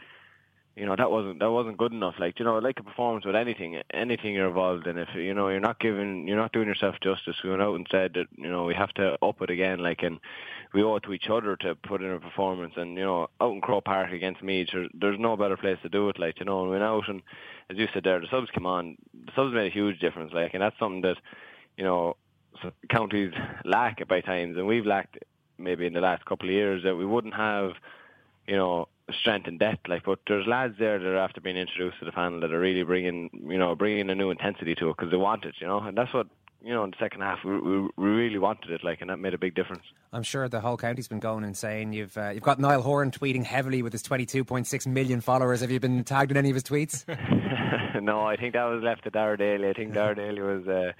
[0.76, 2.16] you know, that wasn't that wasn't good enough.
[2.20, 4.98] Like you know, like a performance with anything, anything you're involved in.
[4.98, 7.38] If you know you're not giving, you're not doing yourself justice.
[7.44, 10.02] We went out and said that you know we have to up it again, like
[10.02, 10.20] and
[10.74, 12.74] we owe it to each other to put in a performance.
[12.76, 16.10] And you know, out in Croke Park against Meath, there's, no better place to do
[16.10, 16.20] it.
[16.20, 17.22] Like you know, and we went out and
[17.70, 18.98] as you said there, the subs came on.
[19.26, 20.34] The subs made a huge difference.
[20.34, 21.18] Like, and that's something that
[21.78, 22.18] you know
[22.90, 23.34] counties
[23.66, 25.18] lack by times, and we've lacked
[25.58, 27.74] maybe in the last couple of years that we wouldn't have,
[28.48, 28.88] you know
[29.22, 29.88] strength and depth.
[29.88, 32.60] Like, but there's lads there that are after being introduced to the panel that are
[32.60, 35.68] really bringing, you know, bringing a new intensity to it because they want it, you
[35.68, 36.28] know, and that's what.
[36.64, 39.18] You know, in the second half, we, we, we really wanted it, like, and that
[39.18, 39.84] made a big difference.
[40.14, 41.92] I'm sure the whole county's been going insane.
[41.92, 45.60] You've uh, you've got Niall Horan tweeting heavily with his 22.6 million followers.
[45.62, 47.04] Have you been tagged in any of his tweets?
[48.02, 49.70] no, I think that was left to Dara Daly.
[49.70, 50.92] I think Dara Daly was uh,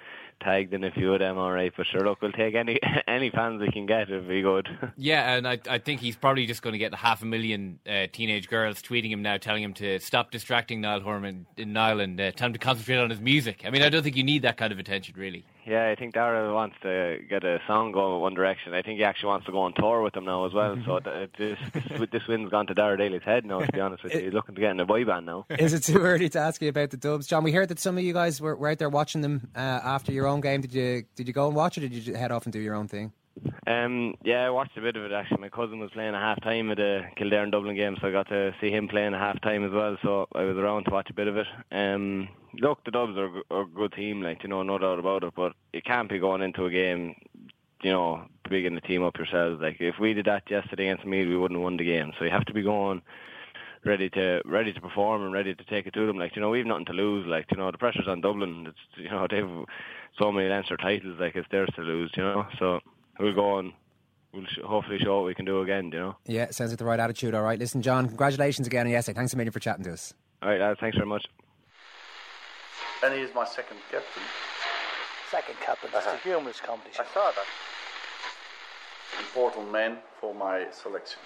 [0.42, 1.72] tagged in a few of them, all right.
[1.76, 4.68] But sure, look, we'll take any any fans we can get if we good.
[4.98, 8.08] Yeah, and I I think he's probably just going to get half a million uh,
[8.12, 12.20] teenage girls tweeting him now, telling him to stop distracting Niall Horan in Niall and
[12.20, 13.64] uh, tell him to concentrate on his music.
[13.66, 15.46] I mean, I don't think you need that kind of attention, really.
[15.66, 18.74] Yeah, I think Dara wants to get a song going one direction.
[18.74, 20.78] I think he actually wants to go on tour with them now as well.
[20.86, 23.60] so th- this, this this win's gone to Dara Daly's head now.
[23.60, 25.46] To be honest with you, he's looking to get in a boy band now.
[25.50, 27.44] Is it too early to ask you about the Dubs, John?
[27.44, 30.12] We heard that some of you guys were, were out there watching them uh, after
[30.12, 30.62] your own game.
[30.62, 32.60] Did you did you go and watch it, or did you head off and do
[32.60, 33.14] your own thing?
[33.66, 35.42] Um, yeah, I watched a bit of it actually.
[35.42, 38.12] My cousin was playing a half time at the Kildare and Dublin game, so I
[38.12, 39.98] got to see him playing a half time as well.
[40.04, 41.48] So I was around to watch a bit of it.
[41.72, 42.30] Um,
[42.60, 45.34] look, the Dubs are, are a good team, like you know, no doubt about it.
[45.36, 47.16] But you can't be going into a game,
[47.82, 49.62] you know, bigging the team up yourselves.
[49.62, 52.12] Like if we did that yesterday against Meath, we wouldn't have won the game.
[52.18, 53.02] So you have to be going
[53.86, 56.18] ready to ready to perform and ready to take it to them.
[56.18, 57.26] Like you know, we've nothing to lose.
[57.26, 58.68] Like you know, the pressure's on Dublin.
[58.68, 59.66] It's you know they've
[60.20, 61.18] so many Leinster titles.
[61.20, 62.12] Like it's theirs to lose.
[62.16, 62.80] You know, so
[63.20, 63.74] we'll go on.
[64.34, 65.92] We'll sh- hopefully show what we can do again.
[65.94, 66.16] You know.
[66.26, 67.36] Yeah, sounds like the right attitude.
[67.36, 69.18] All right, listen, John, congratulations again on yesterday.
[69.18, 70.14] Thanks a million for chatting to us.
[70.42, 71.26] All right, lads, thanks very much.
[73.04, 74.24] And he is my second captain.
[75.30, 75.90] Second captain.
[75.94, 76.12] Uh-huh.
[76.16, 77.06] It's a humorous competition.
[77.10, 77.46] I saw that.
[79.20, 81.20] Important man for my selection.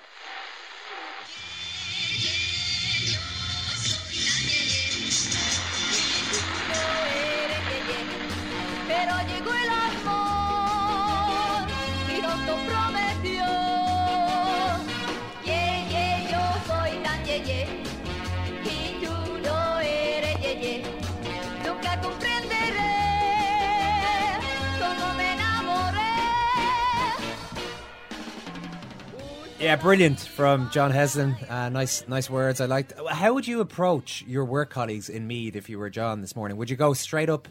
[29.59, 31.35] Yeah, brilliant from John Heslin.
[31.49, 32.61] Uh, nice, nice words.
[32.61, 32.93] I liked.
[33.09, 36.57] How would you approach your work colleagues in Meath if you were John this morning?
[36.57, 37.47] Would you go straight up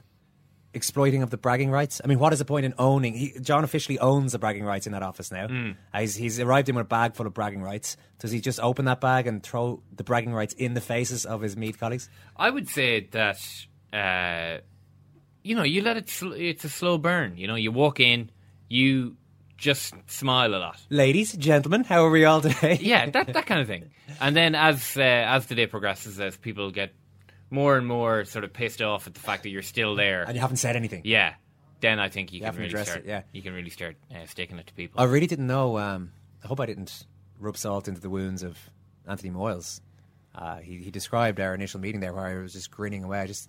[0.73, 2.01] exploiting of the bragging rights?
[2.05, 3.15] I mean, what is the point in owning?
[3.15, 5.49] He, John officially owns the bragging rights in that office now.
[5.49, 5.75] Mm.
[5.93, 7.97] Uh, he's, he's arrived in with a bag full of bragging rights.
[8.21, 11.41] Does he just open that bag and throw the bragging rights in the faces of
[11.41, 12.09] his Meath colleagues?
[12.37, 13.41] I would say that
[13.93, 14.59] uh,
[15.43, 16.09] you know you let it.
[16.09, 17.37] Sl- it's a slow burn.
[17.37, 18.31] You know, you walk in,
[18.69, 19.17] you
[19.57, 20.81] just smile a lot.
[20.91, 22.79] Ladies, gentlemen, how are we all today?
[22.83, 23.91] yeah, that that kind of thing.
[24.21, 26.95] And then as uh, as the day progresses, as people get
[27.51, 30.35] more and more sort of pissed off at the fact that you're still there and
[30.35, 31.03] you haven't said anything.
[31.05, 31.35] Yeah,
[31.81, 32.99] then I think you, You can really start.
[33.01, 33.23] it, yeah.
[33.33, 35.01] you can really start uh, sticking it to people.
[35.01, 35.79] I really didn't know.
[35.79, 37.05] Um, I hope I didn't
[37.39, 38.59] rub salt into the wounds of
[39.07, 39.81] Anthony Moyles.
[40.35, 43.21] Uh, he, he described our initial meeting there where I was just grinning away.
[43.21, 43.49] I just,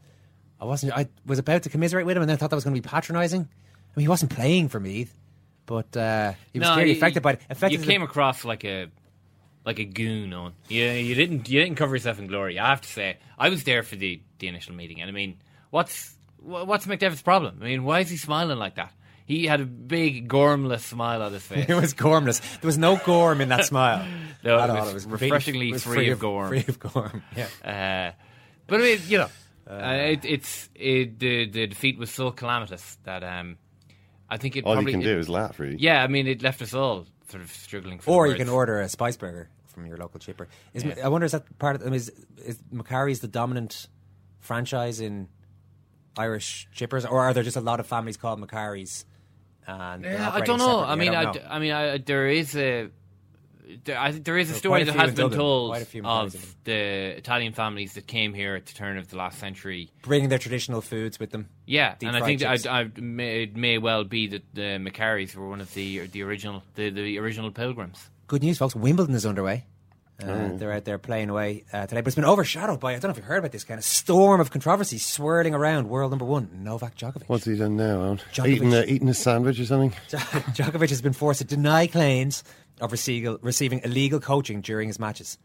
[0.59, 0.93] I wasn't.
[0.93, 2.81] I was about to commiserate with him, and then I thought that was going to
[2.81, 3.41] be patronising.
[3.41, 5.07] I mean, he wasn't playing for me,
[5.67, 7.41] but uh, he was No, clearly you- affected by it.
[7.51, 8.87] Affected you came across like a
[9.65, 10.53] like a goon on.
[10.69, 12.57] You you didn't you didn't cover yourself in glory.
[12.57, 15.37] I have to say, I was there for the the initial meeting, and I mean,
[15.69, 17.59] what's wha- what's McDevitt's problem?
[17.61, 18.91] I mean, why is he smiling like that?
[19.25, 21.65] He had a big gormless smile on his face.
[21.69, 22.39] it was gormless.
[22.61, 24.05] There was no gorm in that smile.
[24.43, 24.93] No, it all.
[24.93, 26.49] was refreshingly it was free of gorm.
[26.49, 27.23] Free of gorm.
[27.35, 27.47] Yeah.
[27.65, 28.11] Uh,
[28.67, 29.29] but I mean, you know,
[29.69, 33.57] uh, it, it's it, the the defeat was so calamitous that um,
[34.29, 35.77] I think it All you probably can it- do is laugh, really.
[35.77, 37.99] Yeah, I mean, it left us all sort of struggling.
[37.99, 40.47] For Or the you can order a spice burger from your local chipper.
[40.73, 40.95] Is, Yeah.
[41.03, 42.11] I wonder is that part of I mean, is,
[42.45, 43.87] is Macari's the dominant
[44.39, 45.27] franchise in
[46.17, 49.05] Irish chippers, or are there just a lot of families called Macari's?
[49.67, 50.79] And Yeah, I don't know.
[50.79, 51.05] I separately?
[51.09, 51.45] mean, I, don't d- know.
[51.49, 52.89] I mean, I, there is a.
[53.83, 55.85] There, I think there is a story quite a that has been told Quite a
[55.85, 59.91] few of the Italian families that came here at the turn of the last century.
[60.03, 61.49] bringing their traditional foods with them.
[61.65, 62.65] Yeah, Deep and I think chips.
[62.65, 66.23] I, I, may, it may well be that the Macaries were one of the the
[66.23, 68.09] original the, the original pilgrims.
[68.27, 68.75] Good news, folks.
[68.75, 69.65] Wimbledon is underway.
[70.21, 70.57] Uh, Oh.
[70.57, 73.09] They're out there playing away uh, today, but it's been overshadowed by I don't know
[73.11, 76.49] if you've heard about this kind of storm of controversy swirling around world number one
[76.63, 77.27] Novak Djokovic.
[77.27, 78.17] What's he done now, Alan?
[78.33, 79.91] Djokovic- Eating, a, eating a sandwich or something?
[80.09, 82.43] Djokovic has been forced to deny claims
[82.79, 85.37] of receiving, receiving illegal coaching during his matches.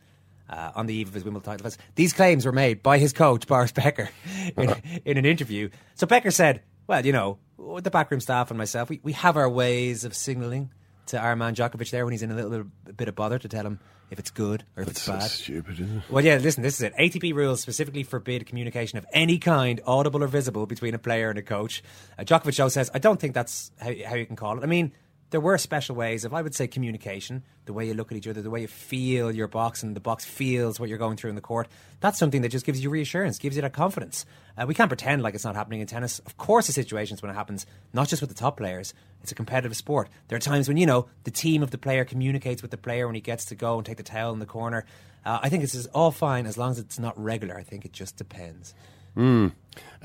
[0.50, 1.78] Uh, on the eve of his Wimbledon title defense.
[1.94, 4.10] These claims were made by his coach, Boris Becker,
[4.56, 4.74] in,
[5.06, 5.70] in an interview.
[5.94, 9.38] So Becker said, Well, you know, with the backroom staff and myself, we, we have
[9.38, 10.70] our ways of signalling
[11.06, 12.66] to our man Djokovic there when he's in a little
[12.96, 13.78] bit, of bother to tell him
[14.10, 15.22] if it's good or if That's it's so bad.
[15.22, 16.02] stupid, isn't it?
[16.10, 16.92] Well, yeah, listen, this is it.
[16.98, 21.38] ATP rules specifically forbid communication of any kind, audible or visible, between a player and
[21.38, 21.82] a coach.
[22.18, 24.62] Uh, Djokovic, though, says, I don't think that's how, how you can call it.
[24.62, 24.92] I mean,
[25.32, 28.28] there were special ways of, I would say, communication, the way you look at each
[28.28, 31.30] other, the way you feel your box and the box feels what you're going through
[31.30, 31.66] in the court.
[32.00, 34.24] That's something that just gives you reassurance, gives you that confidence.
[34.56, 36.20] Uh, we can't pretend like it's not happening in tennis.
[36.20, 38.94] Of course, the situations when it happens, not just with the top players.
[39.22, 40.08] It's a competitive sport.
[40.28, 43.06] There are times when, you know, the team of the player communicates with the player
[43.06, 44.84] when he gets to go and take the towel in the corner.
[45.24, 47.56] Uh, I think this is all fine as long as it's not regular.
[47.56, 48.74] I think it just depends.
[49.14, 49.48] Hmm.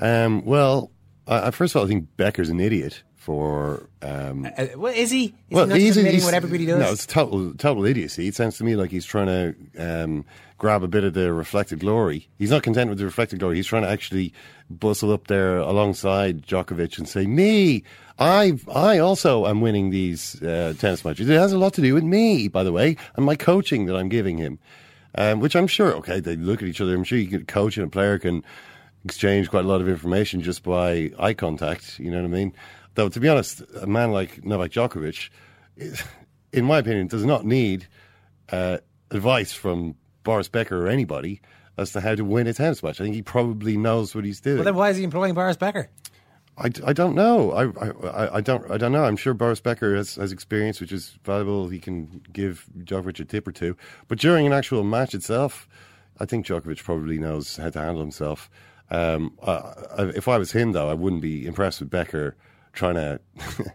[0.00, 0.90] Um, well,
[1.26, 3.86] I- first of all, I think Becker's an idiot for.
[4.00, 5.24] Um, Uh, well, is he?
[5.24, 6.80] Is he not just admitting what everybody does?
[6.80, 8.28] No, it's total total idiocy.
[8.28, 10.24] It sounds to me like he's trying to um,
[10.56, 12.26] grab a bit of the reflected glory.
[12.38, 13.56] He's not content with the reflected glory.
[13.56, 14.32] He's trying to actually
[14.70, 17.82] bustle up there alongside Djokovic and say, "Me,
[18.18, 21.28] I, I also am winning these uh, tennis matches.
[21.28, 23.96] It has a lot to do with me, by the way, and my coaching that
[23.96, 24.58] I'm giving him."
[25.14, 26.94] Um, which I'm sure, okay, they look at each other.
[26.94, 28.44] I'm sure you can coach and a player can
[29.04, 31.98] exchange quite a lot of information just by eye contact.
[31.98, 32.52] You know what I mean?
[32.98, 35.30] Though, to be honest, a man like Novak Djokovic,
[36.52, 37.86] in my opinion, does not need
[38.50, 38.78] uh,
[39.12, 39.94] advice from
[40.24, 41.40] Boris Becker or anybody
[41.76, 43.00] as to how to win a tennis match.
[43.00, 44.56] I think he probably knows what he's doing.
[44.56, 45.88] Well, then why is he employing Boris Becker?
[46.56, 47.52] I, I don't know.
[47.52, 47.66] I,
[48.08, 49.04] I I don't I don't know.
[49.04, 51.68] I'm sure Boris Becker has, has experience which is valuable.
[51.68, 53.76] He can give Djokovic a tip or two.
[54.08, 55.68] But during an actual match itself,
[56.18, 58.50] I think Djokovic probably knows how to handle himself.
[58.90, 62.34] Um, uh, if I was him, though, I wouldn't be impressed with Becker
[62.78, 63.20] trying to,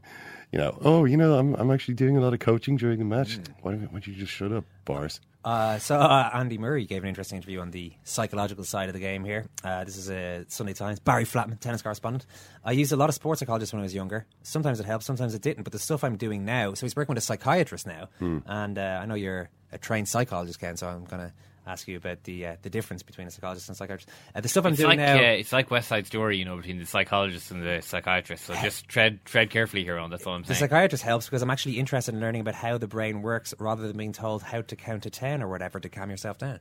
[0.52, 3.06] you know, oh, you know, I'm I'm actually doing a lot of coaching during the
[3.06, 3.38] match.
[3.62, 5.20] Why, don't, why don't you just shut up, Boris?
[5.46, 9.00] Uh, so uh, Andy Murray gave an interesting interview on the psychological side of the
[9.02, 9.46] game here.
[9.62, 11.00] Uh, this is a Sunday Times.
[11.00, 12.26] Barry Flatman, tennis correspondent.
[12.64, 14.26] I used a lot of sports psychologists when I was younger.
[14.44, 15.64] Sometimes it helped, sometimes it didn't.
[15.64, 18.38] But the stuff I'm doing now, so he's working with a psychiatrist now, Hmm.
[18.46, 20.78] and uh, I know you're a trained psychologist, Ken.
[20.78, 21.34] So I'm going to
[21.66, 24.10] ask you about the uh, the difference between a psychologist and a psychiatrist.
[24.36, 25.16] Uh, the stuff I'm it's doing like now.
[25.16, 28.46] uh, it's like West Side Story, you know, between the psychologist and the psychiatrist.
[28.46, 30.10] So just tread tread carefully here on.
[30.10, 30.56] That's all I'm saying.
[30.56, 33.88] The psychiatrist helps because I'm actually interested in learning about how the brain works rather
[33.88, 36.60] than being told how to count to 10 or whatever to calm yourself down.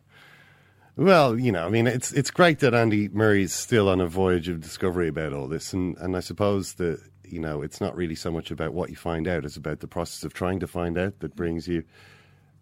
[0.96, 4.48] Well, you know, I mean, it's it's great that Andy Murray's still on a voyage
[4.48, 8.14] of discovery about all this, and and I suppose that you know it's not really
[8.14, 10.98] so much about what you find out; it's about the process of trying to find
[10.98, 11.84] out that brings you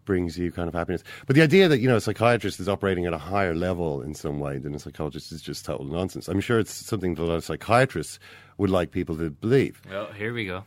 [0.05, 1.03] brings you kind of happiness.
[1.26, 4.14] But the idea that you know a psychiatrist is operating at a higher level in
[4.14, 6.28] some way than a psychologist is just total nonsense.
[6.28, 8.18] I'm sure it's something that a lot of psychiatrists
[8.59, 9.80] would like people to believe.
[9.88, 10.64] Well, here we go.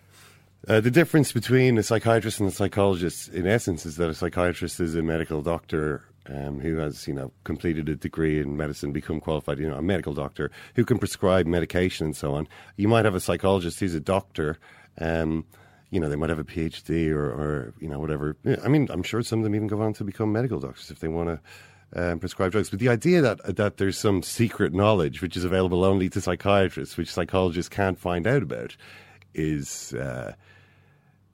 [0.68, 4.80] Uh, the difference between a psychiatrist and a psychologist, in essence, is that a psychiatrist
[4.80, 9.20] is a medical doctor um, who has, you know, completed a degree in medicine, become
[9.20, 12.48] qualified, you know, a medical doctor who can prescribe medication and so on.
[12.78, 14.58] You might have a psychologist who's a doctor.
[15.00, 15.46] Um,
[15.94, 18.36] you know, they might have a PhD or, or you know, whatever.
[18.64, 21.00] I mean, I'm sure some of them even go on to become medical doctors if
[21.00, 22.72] they want to um, prescribe drugs.
[22.72, 26.98] But the idea that that there's some secret knowledge which is available only to psychiatrists,
[26.98, 28.76] which psychologists can't find out about,
[29.36, 30.34] is uh,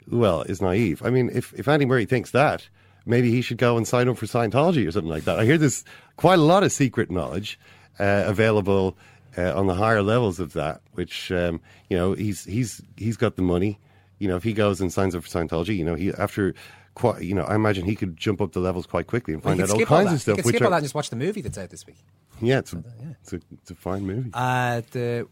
[0.10, 1.02] well, is naive.
[1.06, 2.68] I mean, if if Andy Murray thinks that,
[3.06, 5.40] maybe he should go and sign up for Scientology or something like that.
[5.40, 5.86] I hear there's
[6.18, 7.58] quite a lot of secret knowledge
[7.98, 8.98] uh, available
[9.38, 13.38] uh, on the higher levels of that, which um, you know he's he's he's got
[13.38, 13.80] the money.
[14.20, 16.54] You know, if he goes and signs up for Scientology, you know, he after
[16.94, 19.58] quite, you know, I imagine he could jump up the levels quite quickly and find
[19.58, 20.38] you out all skip all kinds of stuff.
[20.38, 21.98] You can which skip all that and just watch the movie that's out this week.
[22.42, 22.84] Yeah, it's a,
[23.22, 24.30] it's a, it's a fine movie.
[24.34, 25.28] Uh, the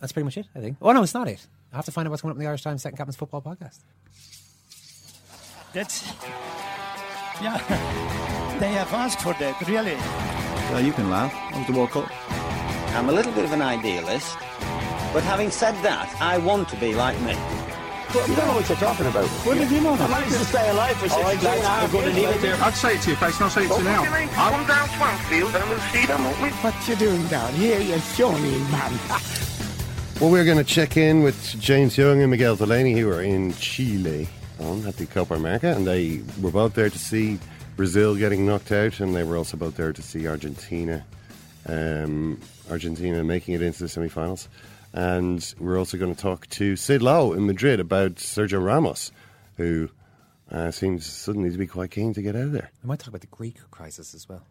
[0.00, 0.46] that's pretty much it.
[0.54, 0.76] I think.
[0.80, 1.46] Oh no, it's not it.
[1.72, 3.42] I have to find out what's coming up in the Irish Times Second Captain's Football
[3.42, 3.80] Podcast.
[5.72, 6.06] That's
[7.42, 8.14] yeah.
[8.58, 9.94] They have asked for that, really.
[10.72, 11.32] Well, you can laugh.
[11.32, 12.10] That was the World Cup.
[12.96, 14.36] I'm a little bit of an idealist,
[15.12, 17.36] but having said that, I want to be like me.
[18.14, 19.26] You don't know what you're talking about.
[19.44, 19.92] What did you know?
[19.94, 21.92] I managed to stay alive for All right, 16 lads, hours.
[21.92, 22.54] we're going to leave it there.
[22.62, 24.04] I'd say it to your face, and I'll say it to you now.
[24.04, 26.48] Come down Swansfield and we'll see them, won't we?
[26.48, 28.98] What you doing down here, you shawny man?
[30.20, 33.52] Well, we're going to check in with James Young and Miguel Delaney, who are in
[33.54, 34.28] Chile
[34.58, 37.38] on at the Copa America, and they were both there to see
[37.76, 41.04] Brazil getting knocked out, and they were also both there to see Argentina,
[41.66, 42.40] um,
[42.70, 44.48] Argentina making it into the semi-finals.
[44.98, 49.12] And we're also going to talk to Sid Lowe in Madrid about Sergio Ramos,
[49.56, 49.90] who
[50.50, 52.70] uh, seems suddenly to be quite keen to get out of there.
[52.82, 54.42] We might talk about the Greek crisis as well.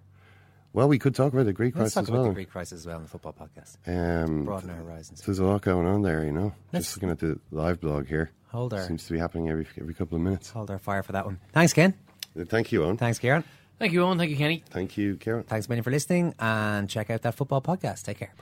[0.71, 2.27] Well, we could talk about the Greek Let's crisis talk as about well.
[2.29, 3.75] the Greek crisis as well in the football podcast.
[3.87, 5.21] Um, Broaden our horizons.
[5.21, 6.53] There's a lot going on there, you know.
[6.71, 8.31] Let's- Just looking at the live blog here.
[8.51, 10.49] Hold our- Seems to be happening every every couple of minutes.
[10.51, 11.39] Hold our fire for that one.
[11.51, 11.93] Thanks, Ken.
[12.37, 12.97] Thank you, Eoin.
[12.97, 13.43] Thanks, Kieran.
[13.79, 14.17] Thank you, Eoin.
[14.17, 14.63] Thank you, Kenny.
[14.69, 15.43] Thank you, Kieran.
[15.43, 18.03] Thanks a million for listening, and check out that football podcast.
[18.03, 18.33] Take care.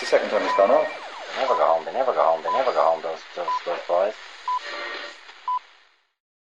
[0.00, 0.88] That's the second time it's gone off.
[1.36, 1.84] They never go home.
[1.84, 2.40] They never go home.
[2.42, 3.02] They never go home.
[3.02, 3.52] Those those.